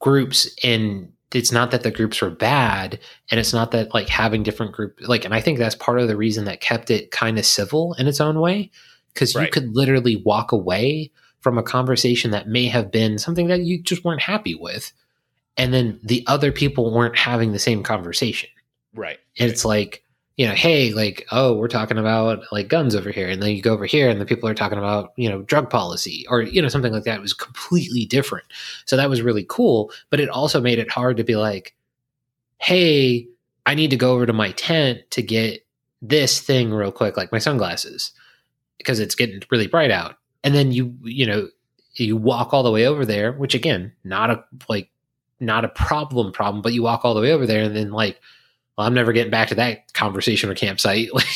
[0.00, 2.98] groups and it's not that the groups were bad
[3.30, 6.08] and it's not that like having different group like and i think that's part of
[6.08, 8.70] the reason that kept it kind of civil in its own way
[9.12, 11.10] because you could literally walk away
[11.40, 14.92] from a conversation that may have been something that you just weren't happy with
[15.56, 18.48] and then the other people weren't having the same conversation
[18.94, 19.18] right.
[19.38, 20.01] and it's like
[20.36, 23.28] you know hey like oh we're talking about like guns over here.
[23.28, 25.70] And then you go over here and the people are talking about you know drug
[25.70, 27.18] policy or you know something like that.
[27.18, 28.46] It was completely different.
[28.86, 29.92] So that was really cool.
[30.10, 31.74] But it also made it hard to be like
[32.58, 33.26] hey
[33.66, 35.66] i need to go over to my tent to get
[36.00, 38.12] this thing real quick like my sunglasses
[38.82, 40.16] because it's getting really bright out.
[40.44, 41.48] And then you you know
[41.94, 44.90] you walk all the way over there which again not a like
[45.40, 48.20] not a problem problem but you walk all the way over there and then like
[48.82, 51.26] well, I'm never getting back to that conversation or campsite, like,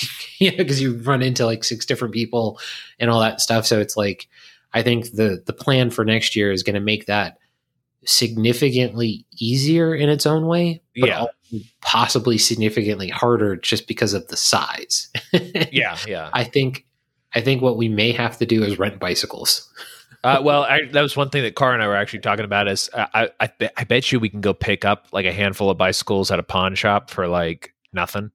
[0.40, 2.59] you know, because you run into like six different people
[2.99, 3.66] and all that stuff.
[3.66, 4.28] So it's like,
[4.74, 7.38] I think the the plan for next year is going to make that
[8.05, 11.26] significantly easier in its own way, but Yeah.
[11.80, 15.09] possibly significantly harder just because of the size.
[15.72, 16.30] Yeah, yeah.
[16.32, 16.86] I think,
[17.34, 19.70] I think what we may have to do is rent bicycles.
[20.27, 22.68] Uh, well, I, that was one thing that Car and I were actually talking about.
[22.68, 25.33] Is uh, I I, bet- I bet you we can go pick up like a
[25.33, 28.31] handful of bicycles at a pawn shop for like nothing,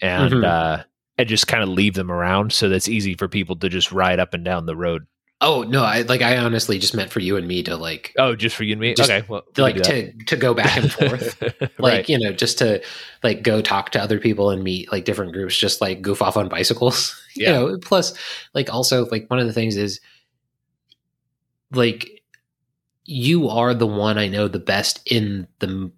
[0.00, 0.44] and Mhm.
[0.44, 0.84] uh,
[1.18, 4.18] and just kind of leave them around so that's easy for people to just ride
[4.18, 5.06] up and down the road.
[5.44, 8.36] Oh no, I like I honestly just meant for you and me to like Oh,
[8.36, 8.94] just for you and me.
[8.94, 11.42] Just, okay, well, like can to to go back and forth.
[11.60, 12.08] like right.
[12.08, 12.80] you know just to
[13.24, 16.36] like go talk to other people and meet like different groups just like goof off
[16.36, 17.52] on bicycles you Yeah.
[17.54, 18.14] know plus
[18.54, 20.00] like also like one of the things is
[21.74, 22.22] like
[23.04, 25.90] you are the one i know the best in the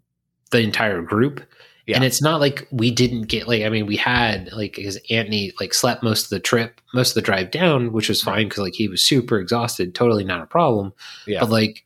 [0.51, 1.43] the entire group
[1.87, 1.97] Yeah.
[1.97, 5.53] and it's not like we didn't get like i mean we had like because anthony
[5.61, 8.61] like slept most of the trip most of the drive down which was fine because
[8.63, 10.93] like he was super exhausted totally not a problem
[11.27, 11.41] Yeah.
[11.41, 11.85] but like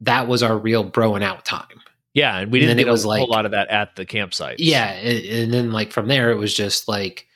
[0.00, 1.80] that was our real broing out time
[2.12, 3.94] Yeah, and we didn't then get it was a like- whole lot of that at
[3.96, 4.58] the campsite.
[4.60, 7.26] Yeah, and, and then like from there, it was just like,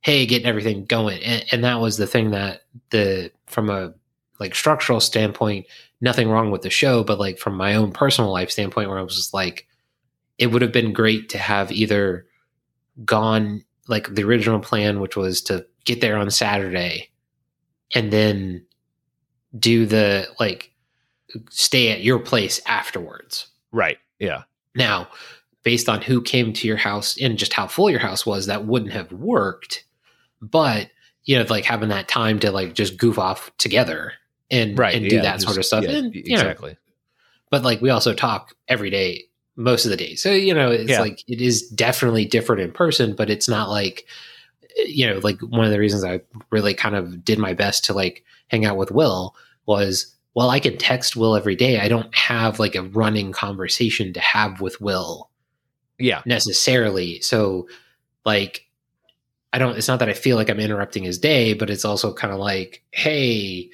[0.00, 3.94] hey, getting everything going, and, and that was the thing that the from a
[4.40, 5.66] like structural standpoint,
[6.00, 9.02] nothing wrong with the show, but like from my own personal life standpoint, where I
[9.02, 9.66] was just like,
[10.38, 12.26] it would have been great to have either
[13.04, 17.10] gone like the original plan, which was to get there on Saturday
[17.94, 18.64] and then
[19.58, 20.72] do the like
[21.50, 23.48] stay at your place afterwards.
[23.72, 23.98] Right.
[24.18, 24.42] Yeah.
[24.74, 25.08] Now,
[25.62, 28.66] based on who came to your house and just how full your house was, that
[28.66, 29.84] wouldn't have worked.
[30.40, 30.90] But
[31.24, 34.12] you know, like having that time to like just goof off together
[34.50, 34.94] and Right.
[34.94, 35.84] and do yeah, that sort of stuff.
[35.84, 36.76] yeah, And, you know, exactly.
[37.50, 39.24] but like we also talk every day
[39.56, 41.00] most of the day so you know it's Yeah.
[41.00, 44.04] like it is definitely different in person but it's not like
[44.84, 46.20] you know like one of the reasons i
[46.50, 49.36] really kind of did my best to like hang out with will
[49.66, 54.12] was well i can text will every day i don't have like a running conversation
[54.12, 55.30] to have with will
[56.00, 56.22] Yeah.
[56.26, 57.68] necessarily so
[58.24, 58.66] like
[59.52, 62.12] i don't it's not that i feel like i'm interrupting his day but it's also
[62.12, 63.70] kind of like hey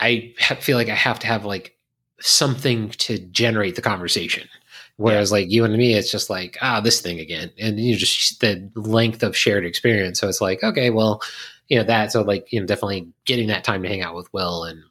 [0.00, 1.76] i feel like i have to have like
[2.20, 4.48] something to generate the conversation
[4.96, 8.40] whereas like you and me it's just like ah this thing again and you just
[8.40, 11.22] the length of shared experience so it's like okay well
[11.68, 14.32] you know that so like you know definitely getting that time to hang out with
[14.32, 14.82] will and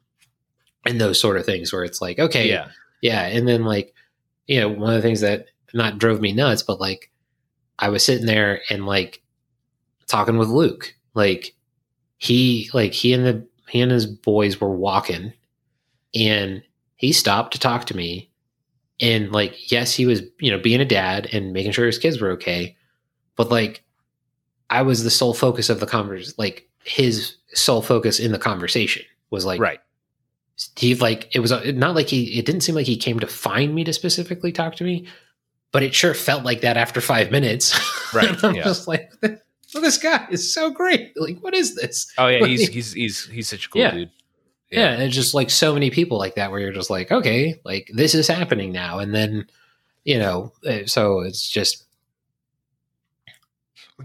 [0.85, 2.69] and those sort of things where it's like okay Yeah.
[3.01, 3.93] yeah, and then like,
[4.45, 7.11] you know, one of the things that not drove me nuts, but like,
[7.77, 9.21] I was sitting there and like
[10.07, 10.95] talking with Luke.
[11.13, 11.53] Like,
[12.17, 15.33] he like he and the he and his boys were walking,
[16.15, 16.63] and
[16.95, 18.29] he stopped to talk to me,
[18.99, 22.21] and like, yes, he was you know being a dad and making sure his kids
[22.21, 22.75] were okay,
[23.35, 23.83] but like,
[24.69, 26.33] I was the sole focus of the conversation.
[26.37, 29.79] Like his sole focus in the conversation was like right.
[30.77, 33.27] he like it was uh, not like he it didn't seem like he came to
[33.27, 35.05] find me to specifically talk to me
[35.71, 37.77] but it sure felt like that after five minutes
[38.13, 38.63] Right, i'm yeah.
[38.63, 39.11] just like
[39.73, 42.45] well, this guy is so great like what is this Oh yeah.
[42.45, 43.91] He's he's he's he's such a cool Yeah.
[43.91, 44.11] dude.
[44.71, 44.91] yeah.
[44.93, 47.89] and it's just like so many people like that where you're just like okay like
[47.93, 49.45] this is happening now and then
[50.05, 51.85] you know uh, so it's just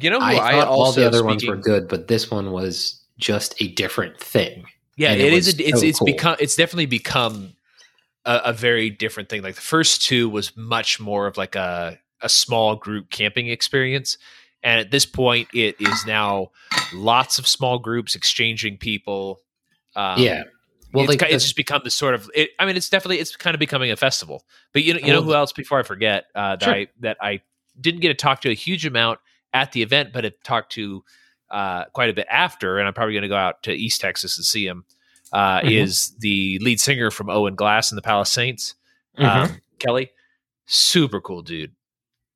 [0.00, 3.54] You know i thought all the other ones were good but this one was just
[3.60, 4.64] a different thing
[4.96, 5.48] Yeah, it it is.
[5.48, 6.06] A, it's so it's cool.
[6.06, 7.52] become it's definitely become
[8.24, 9.42] a, a very different thing.
[9.42, 14.16] Like the first two was much more of like a a small group camping experience,
[14.62, 16.50] and at this point, it is now
[16.94, 19.40] lots of small groups exchanging people.
[19.94, 20.44] Um, yeah
[20.92, 22.30] well it's, like it's just become this sort of.
[22.34, 24.44] It, I mean, it's definitely it's kind of becoming a festival.
[24.72, 25.52] But you know, you know who else?
[25.52, 26.74] Before I forget, uh, that Sure.
[26.74, 27.40] I that I
[27.80, 29.18] didn't get to talk to a huge amount
[29.54, 31.02] at the event, but have talked to
[31.50, 34.36] uh, quite a bit after, and I'm probably going to go out to East Texas
[34.38, 34.84] and see him.
[35.32, 35.82] Uh, Mhm.
[35.82, 38.74] Is the lead singer from Owen Glass and the Palace Saints,
[39.18, 39.24] Mhm.
[39.24, 40.10] um, Kelly?
[40.66, 41.72] Super cool dude.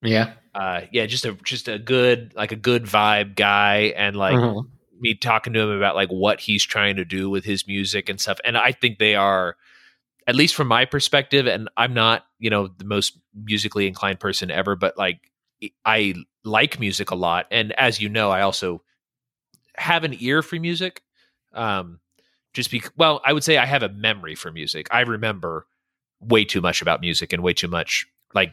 [0.03, 4.43] Yeah Uh, yeah, just a just a good like a good vibe guy, and like
[4.43, 4.69] Mhm.
[4.99, 8.19] me talking to him about like what he's trying to do with his music and
[8.19, 8.39] stuff.
[8.45, 9.57] And I think they are,
[10.27, 14.51] at least from my perspective, and I'm not, you know, the most musically inclined person
[14.51, 15.31] ever, but like
[15.85, 17.47] I like music a lot.
[17.51, 18.83] And as you know, I also
[19.77, 21.03] have an ear for music.
[21.53, 22.01] Um,
[22.55, 24.89] just be well, I would say I have a memory for music.
[24.91, 25.67] I remember
[26.21, 28.53] way too much about music and way too much like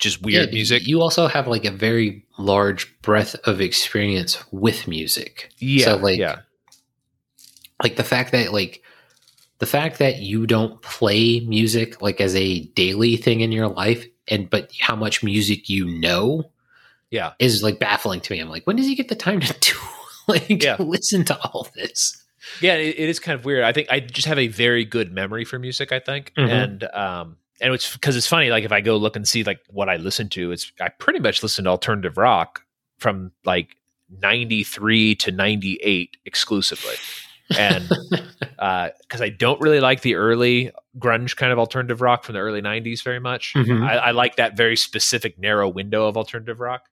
[0.00, 0.86] just weird Yeah, music.
[0.86, 5.50] You also have like a very large breadth of experience with music.
[5.58, 5.84] yeah.
[5.84, 6.40] so, like, yeah.
[7.82, 8.82] Like the fact that like
[9.58, 14.06] the fact that you don't play music like as a daily thing in your life
[14.28, 16.50] and but how much music you know
[17.10, 17.32] Yeah.
[17.38, 18.40] is like baffling to me.
[18.40, 19.78] I'm like, when does he get the time to do
[20.28, 20.76] like Yeah.
[20.78, 22.22] listen to all this?
[22.60, 23.64] Yeah, it, it is kind of weird.
[23.64, 25.92] I think I just have a very good memory for music.
[25.92, 26.48] I think, Mhm.
[26.50, 28.50] and um, and it's because it's funny.
[28.50, 31.18] Like if I go look and see like what I listen to, it's I pretty
[31.20, 32.62] much listen to alternative rock
[32.98, 33.76] from like
[34.20, 36.96] ninety three to ninety eight exclusively,
[37.58, 37.88] and
[38.50, 42.60] because I don't really like the early grunge kind of alternative rock from the early
[42.60, 43.54] nineties very much.
[43.54, 43.86] Mhm.
[43.88, 46.82] I, I like that very specific narrow window of alternative rock.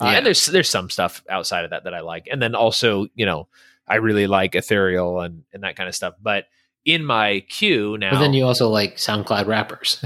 [0.00, 0.10] Uh, Yeah.
[0.18, 3.26] And there's there's some stuff outside of that that I like, and then also you
[3.26, 3.48] know
[3.86, 6.14] I really like ethereal and and that kind of stuff.
[6.22, 6.46] But
[6.84, 10.02] in my queue now, But then you also like SoundCloud rappers.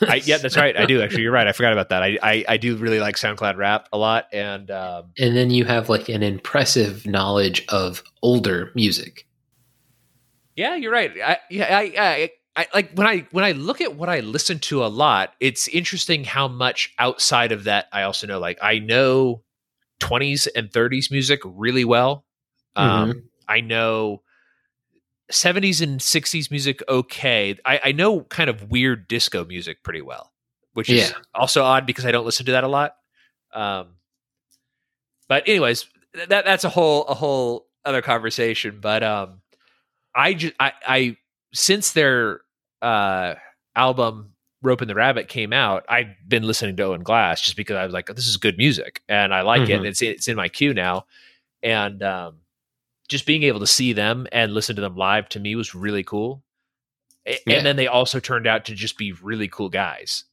[0.00, 0.76] I, yeah, that's right.
[0.76, 1.22] I do actually.
[1.22, 1.46] You're right.
[1.46, 2.02] I forgot about that.
[2.02, 5.64] I, I I do really like SoundCloud rap a lot, and um, and then you
[5.64, 9.26] have like an impressive knowledge of older music.
[10.56, 11.12] yeah, you're right.
[11.24, 14.58] I yeah I, I I like when I when I look at what I listen
[14.60, 15.34] to a lot.
[15.40, 18.38] It's interesting how much outside of that I also know.
[18.38, 19.42] Like I know
[20.00, 22.24] 20s and 30s music really well.
[22.74, 24.22] Um, I know
[25.32, 27.58] 70s and 60s music okay.
[27.64, 30.32] I, I know kind of weird disco music pretty well,
[30.74, 32.96] which is also odd because I don't listen to that a lot.
[33.52, 33.88] Um,
[35.28, 35.86] but anyways,
[36.28, 38.78] that that's a whole a whole other conversation.
[38.80, 39.40] But um,
[40.14, 41.16] I just I, I
[41.52, 42.42] since their
[42.82, 43.34] uh
[43.74, 47.76] album Rope and the Rabbit came out, I've been listening to Owen Glass just because
[47.76, 49.72] I was like, this is good music and I like it.
[49.72, 49.76] Mhm.
[49.78, 51.06] And it's it's in my queue now,
[51.62, 52.36] and um,
[53.08, 56.02] just being able to see them and listen to them live to me was really
[56.04, 56.42] cool.
[57.26, 57.56] A- Yeah.
[57.58, 60.24] And then they also turned out to just be really cool guys.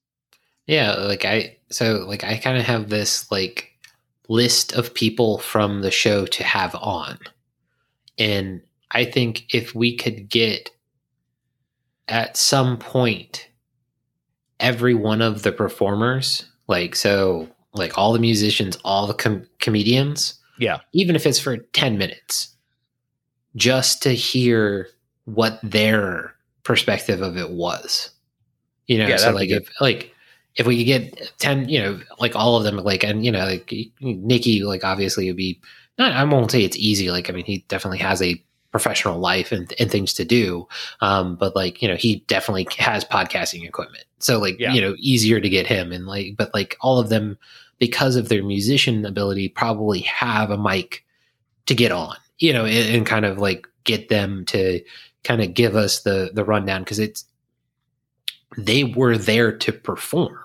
[0.67, 3.71] Yeah, like I so like I kind of have this like
[4.30, 7.17] list of people from the show to have on.
[8.17, 8.61] And
[8.91, 10.69] I think if we could get
[12.07, 13.49] at some point
[14.59, 20.36] every one of the performers, like so like all the musicians, all the com- comedians,
[20.59, 20.80] Yeah.
[20.93, 22.55] even if it's for 10 minutes,
[23.56, 24.88] just to hear
[25.26, 26.34] what their
[26.64, 28.10] perspective of it was.
[28.88, 30.14] You know, Yeah, so like if like
[30.56, 33.45] if we could get 10, you know, like all of them like and you know,
[33.45, 35.60] like Nikki like obviously would be
[35.97, 39.51] not I won't say it's easy like I mean he definitely has a professional life
[39.51, 40.68] and, and things to do
[40.99, 44.74] um but like you know he definitely has podcasting equipment so like Yeah.
[44.74, 47.38] you know easier to get him and like but like all of them
[47.78, 51.06] because of their musician ability probably have a mic
[51.68, 54.82] to get on you know and, and kind of like get them to
[55.24, 57.24] kind of give us the the rundown because it's
[58.58, 60.38] they were there to perform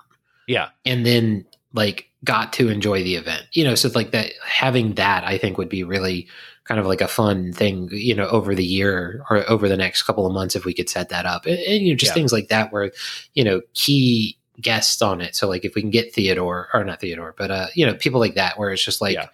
[0.47, 0.69] Yeah.
[0.85, 5.23] and then like got to enjoy the event you know so like that having that
[5.23, 6.27] i think would be really
[6.65, 10.03] kind of like a fun thing you know over the year or over the next
[10.03, 12.15] couple of months if we could set that up and, and, you know just Yeah.
[12.15, 12.91] things like that where
[13.35, 16.99] you know key guests on it so like if we can get theodore or not
[16.99, 19.27] theodore but uh you know people like that where it's just like Yeah.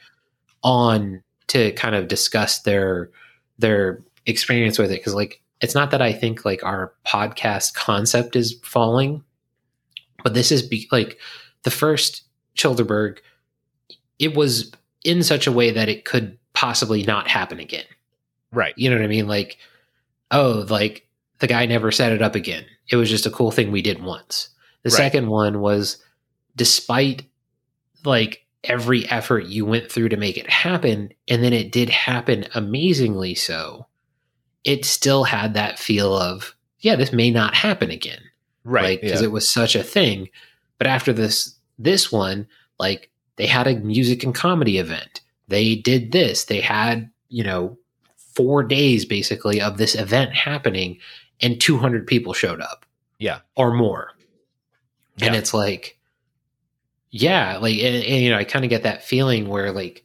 [0.63, 3.09] on to kind of discuss their
[3.59, 4.99] their experience with it.
[4.99, 9.23] Because like it's not that i think like our podcast concept is falling
[10.23, 11.17] but this is be- like
[11.63, 12.23] the first
[12.57, 13.19] childerberg
[14.19, 14.71] it was
[15.05, 17.85] in such a way that it could possibly not happen again.
[18.51, 18.73] Right.
[18.77, 19.27] you know what i mean?
[19.27, 19.57] Like
[20.31, 21.07] oh like
[21.39, 22.65] the guy never set it up again.
[22.89, 24.49] It was just a cool thing we did once.
[24.83, 24.97] The Right.
[24.97, 25.97] second one was
[26.55, 27.23] despite
[28.03, 32.45] like every effort you went through to make it happen and then it did happen
[32.55, 33.85] amazingly so
[34.63, 38.21] it still had that feel of yeah this may not happen again
[38.63, 38.99] Right.
[38.99, 39.27] because yeah.
[39.27, 40.29] it was such a thing
[40.77, 42.47] but after this this one
[42.79, 47.77] like they had a music and comedy event they did this they had you know
[48.17, 50.97] four days basically of this event happening
[51.41, 52.85] and 200 people showed up
[53.19, 53.39] Yeah.
[53.55, 54.11] or more
[55.21, 55.94] and it's like
[57.15, 60.03] yeah like and, and, you know i kind of get that feeling where like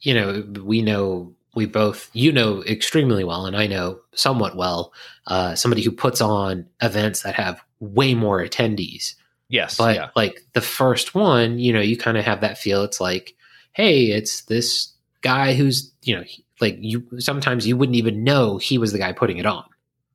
[0.00, 4.92] you know we know we both you know extremely well and i know somewhat well
[5.28, 9.14] uh somebody who puts on events that have way more attendees
[9.48, 9.76] yes.
[9.76, 10.10] but yeah.
[10.16, 13.36] like the first one you know you kind of have that feel it's like
[13.72, 16.24] hey it's this guy who's you know
[16.60, 19.64] like you sometimes you wouldn't even know he was the guy putting it on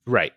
[0.05, 0.33] Right.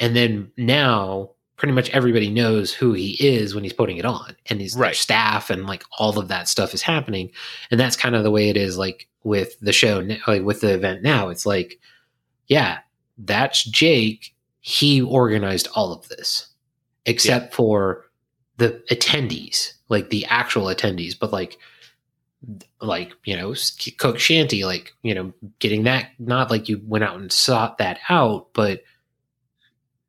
[0.00, 4.34] and then now pretty much everybody knows who he is when he's putting it on
[4.46, 4.96] and his Right.
[4.96, 7.30] staff and like all of that stuff is happening.
[7.70, 10.72] And that's kind of the way it is like with the show like with the
[10.72, 11.28] event now.
[11.28, 11.78] It's like
[12.46, 12.78] yeah
[13.18, 14.34] that's jake.
[14.60, 16.46] He organized all of this
[17.06, 18.06] except for
[18.58, 21.18] the attendees like the actual attendees.
[21.18, 21.58] But like
[22.80, 23.52] like you know
[23.98, 27.98] cook shanty like you know getting that not like you went out and sought that
[28.08, 28.82] out but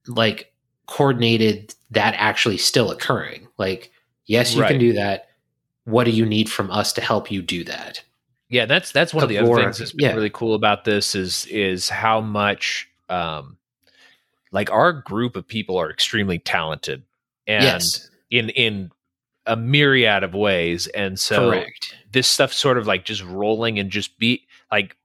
[0.07, 0.48] like
[0.89, 3.47] coordinated that actually still occurring.
[3.57, 3.91] Like
[4.25, 4.71] yes you Right.
[4.71, 5.27] can do that.
[5.85, 8.03] What do you need from us to help you do that?
[8.49, 10.15] Yeah, that's that's one of the other things that's been yeah.
[10.15, 13.57] really cool about this is is how much um
[14.51, 17.03] like our group of people are extremely talented
[17.47, 18.09] and yes.
[18.31, 18.91] in in
[19.45, 20.87] a myriad of ways.
[20.87, 21.95] And so correct.
[22.11, 24.95] this stuff sort of like just rolling and just be like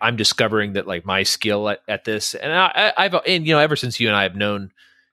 [0.00, 2.34] I'm discovering that like my skill at, at this.
[2.34, 4.72] And I, I- I've and you know ever since you and I have known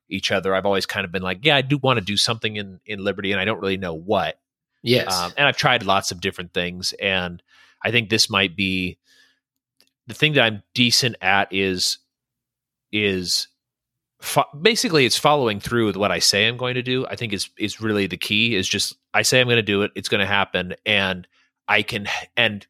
[0.09, 2.55] each other I've always kind of been like yeah I do want to do something
[2.55, 4.39] in in Liberty and I don't really know what
[4.83, 7.41] yes um, and I've tried lots of different things, and
[7.83, 8.97] I think this might be
[10.07, 11.99] the thing that I'm decent at is
[12.91, 13.47] is
[14.21, 17.05] fo- basically it's following through with what I say I'm going to do.
[17.07, 18.55] I think is is really the key.
[18.55, 21.27] Is just I say I'm going to do it, it's going to happen, and
[21.67, 22.65] I can and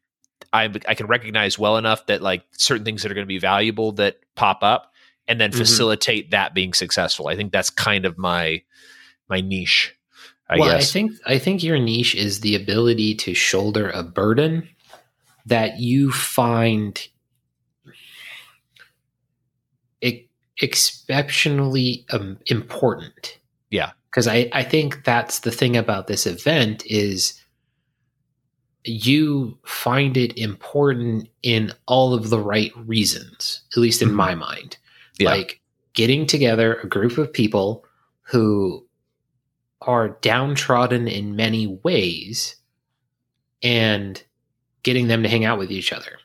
[0.52, 3.38] I I can recognize well enough that like certain things that are going to be
[3.38, 4.92] valuable that pop up,
[5.28, 5.56] and then Mhm.
[5.58, 7.28] facilitate that being successful.
[7.28, 8.62] I think that's kind of my
[9.28, 9.92] my niche.
[10.48, 10.90] I well, guess.
[10.90, 14.68] I think I think your niche is the ability to shoulder a burden
[15.46, 17.06] that you find
[20.02, 20.26] e-
[20.60, 23.38] exceptionally um, important.
[23.70, 23.92] Yeah.
[24.10, 27.38] because I I think that's the thing about this event is
[28.84, 34.14] you find it important in all of the right reasons, at least in Mhm.
[34.14, 34.76] my mind.
[35.18, 35.30] Yeah.
[35.30, 35.60] Like
[35.94, 37.84] getting together a group of people
[38.22, 38.86] who
[39.80, 42.56] are downtrodden in many ways
[43.62, 44.22] and
[44.82, 46.18] getting them to hang out with each other.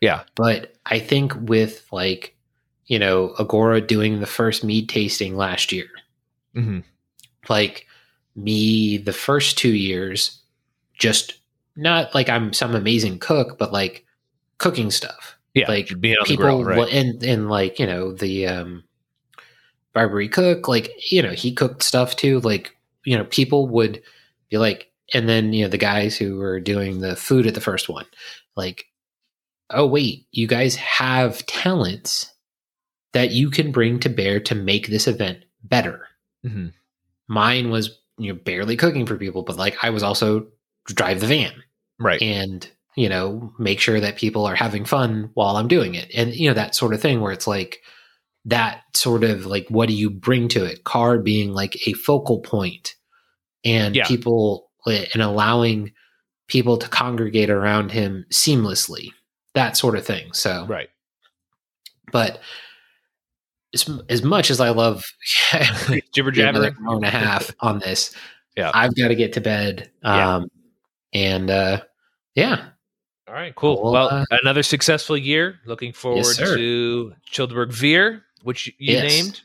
[0.00, 0.24] Yeah.
[0.34, 2.36] But I think with like,
[2.86, 5.88] you know, Agora doing the first mead tasting last year,
[6.54, 6.80] hmm
[7.48, 7.86] like
[8.36, 10.40] me the first two years,
[10.98, 11.38] just
[11.76, 14.04] not like I'm some amazing cook, but like
[14.58, 15.36] cooking stuff.
[15.54, 16.92] Yeah, Like, being on the People grill, right?
[16.92, 18.84] and and like you know the um,
[19.92, 22.40] Barbary cook, like you know he cooked stuff too.
[22.40, 24.02] Like you know people would
[24.50, 27.60] be like, and then you know the guys who were doing the food at the
[27.60, 28.06] first one,
[28.56, 28.86] like,
[29.70, 32.32] oh wait, you guys have talents
[33.12, 36.08] that you can bring to bear to make this event better
[36.44, 36.72] Mhm.
[37.28, 40.46] mine was you know barely cooking for people but like i was also
[40.88, 41.52] drive the van
[41.98, 42.20] Right.
[42.20, 46.34] and you know make sure that people are having fun while i'm doing it and
[46.34, 47.80] you know that sort of thing where it's like
[48.44, 52.40] that sort of like what do you bring to it car being like a focal
[52.40, 52.94] point
[53.64, 54.06] and Yeah.
[54.06, 55.92] people and allowing
[56.48, 59.08] people to congregate around him seamlessly
[59.54, 60.90] that sort of thing so right.
[62.12, 62.38] but
[63.72, 65.02] as, as much as i love
[66.12, 66.58] Jibber yeah, jabber.
[66.58, 68.14] another hour and a half on this.
[68.56, 68.70] Yeah.
[68.72, 69.90] I've got to get to bed.
[70.04, 70.36] Yeah.
[70.36, 70.46] Um,
[71.12, 71.80] and uh,
[72.36, 72.68] yeah,
[73.26, 73.82] All right, cool.
[73.82, 75.58] Well, Well, uh, another successful year.
[75.64, 76.56] Looking forward sir.
[76.56, 79.02] to Childerberg Veer, which you Yes.
[79.12, 79.40] named.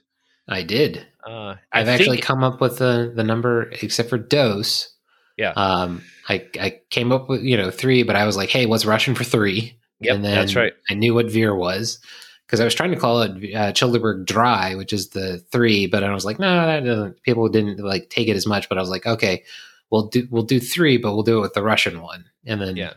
[0.49, 1.05] I did.
[1.25, 4.89] Uh, I I've actually come up with the the number except for dose.
[5.37, 5.51] Yeah.
[5.51, 8.85] Um, I I came up with you know three, but I was like, hey, what's
[8.85, 9.77] Russian for three?
[10.01, 10.73] Yep, and then that's right.
[10.89, 11.99] I knew what Veer was
[12.45, 16.03] because I was trying to call it uh, Childerberg Dry, which is the three, but
[16.03, 17.21] I was like, no, that doesn't.
[17.23, 19.43] People didn't like take it as much, but I was like, okay,
[19.89, 22.75] we'll do we'll do three, but we'll do it with the Russian one, and then
[22.75, 22.93] Yeah.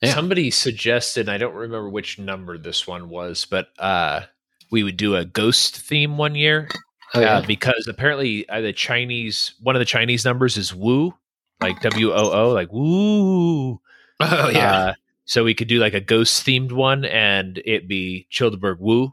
[0.00, 0.14] Yeah.
[0.14, 4.22] Somebody suggested, I don't remember which number this one was, but uh,
[4.70, 6.68] we would do a ghost theme one year
[7.14, 7.38] oh, yeah.
[7.38, 11.14] uh, because apparently uh, the Chinese, one of the Chinese numbers is Wu,
[11.60, 13.80] like W O O, like Woo.
[14.20, 14.72] oh yeah.
[14.72, 14.94] Uh,
[15.24, 19.12] so we could do like a ghost themed one and it be Childerberg Wu.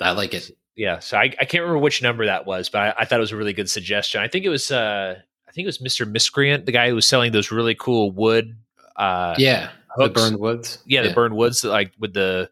[0.00, 0.50] I like it.
[0.76, 0.98] Yeah.
[0.98, 3.32] So I, I can't remember which number that was, but I, I thought it was
[3.32, 4.20] a really good suggestion.
[4.20, 5.16] I think it was, uh,
[5.48, 6.08] I think it was Mr.
[6.08, 8.56] Miscreant, the guy who was selling those really cool wood.
[8.98, 10.78] Uh, Yeah, the burned woods.
[10.86, 12.50] yeah, the burned woods, like with the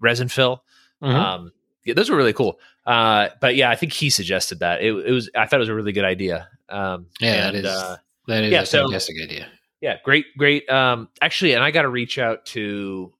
[0.00, 0.62] resin fill.
[1.02, 1.14] Mhm.
[1.14, 1.52] Um,
[1.84, 2.58] yeah, those were really cool.
[2.86, 4.80] Uh, but yeah, I think he suggested that.
[4.82, 5.28] It, it was.
[5.36, 6.48] I thought it was a really good idea.
[6.68, 7.96] Um, yeah, and, that is Uh,
[8.28, 9.46] that is yeah, a so- fantastic idea.
[9.80, 10.68] yeah, great, great.
[10.70, 13.12] Um, actually, and I got to reach out to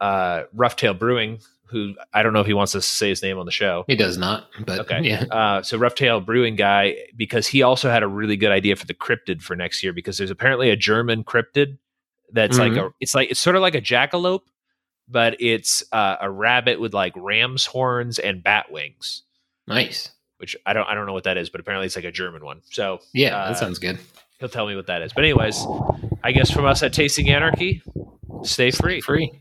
[0.00, 3.38] uh, Rough Tail Brewing, who I don't know if he wants to say his name
[3.38, 3.84] on the show.
[3.86, 5.00] He does not, but Okay.
[5.02, 8.76] yeah, Uh, so Rough Tail Brewing guy, because he also had a really good idea
[8.76, 11.76] for the cryptid for next year, because there's apparently a German cryptid
[12.32, 14.42] that's like a, it's like it's sort of like a jackalope,
[15.08, 19.22] but it's uh, a rabbit with like ram's horns and bat wings.
[19.66, 20.10] nice.
[20.38, 22.42] Which I don't I don't know what that is, but apparently it's like a German
[22.44, 22.62] one.
[22.70, 23.98] So Yeah, Uh, that sounds good.
[24.38, 25.12] he'll tell me what that is.
[25.12, 25.66] But anyways,
[26.24, 27.82] I guess from us at Tasting Anarchy,
[28.44, 29.02] stay free.
[29.02, 29.32] Free.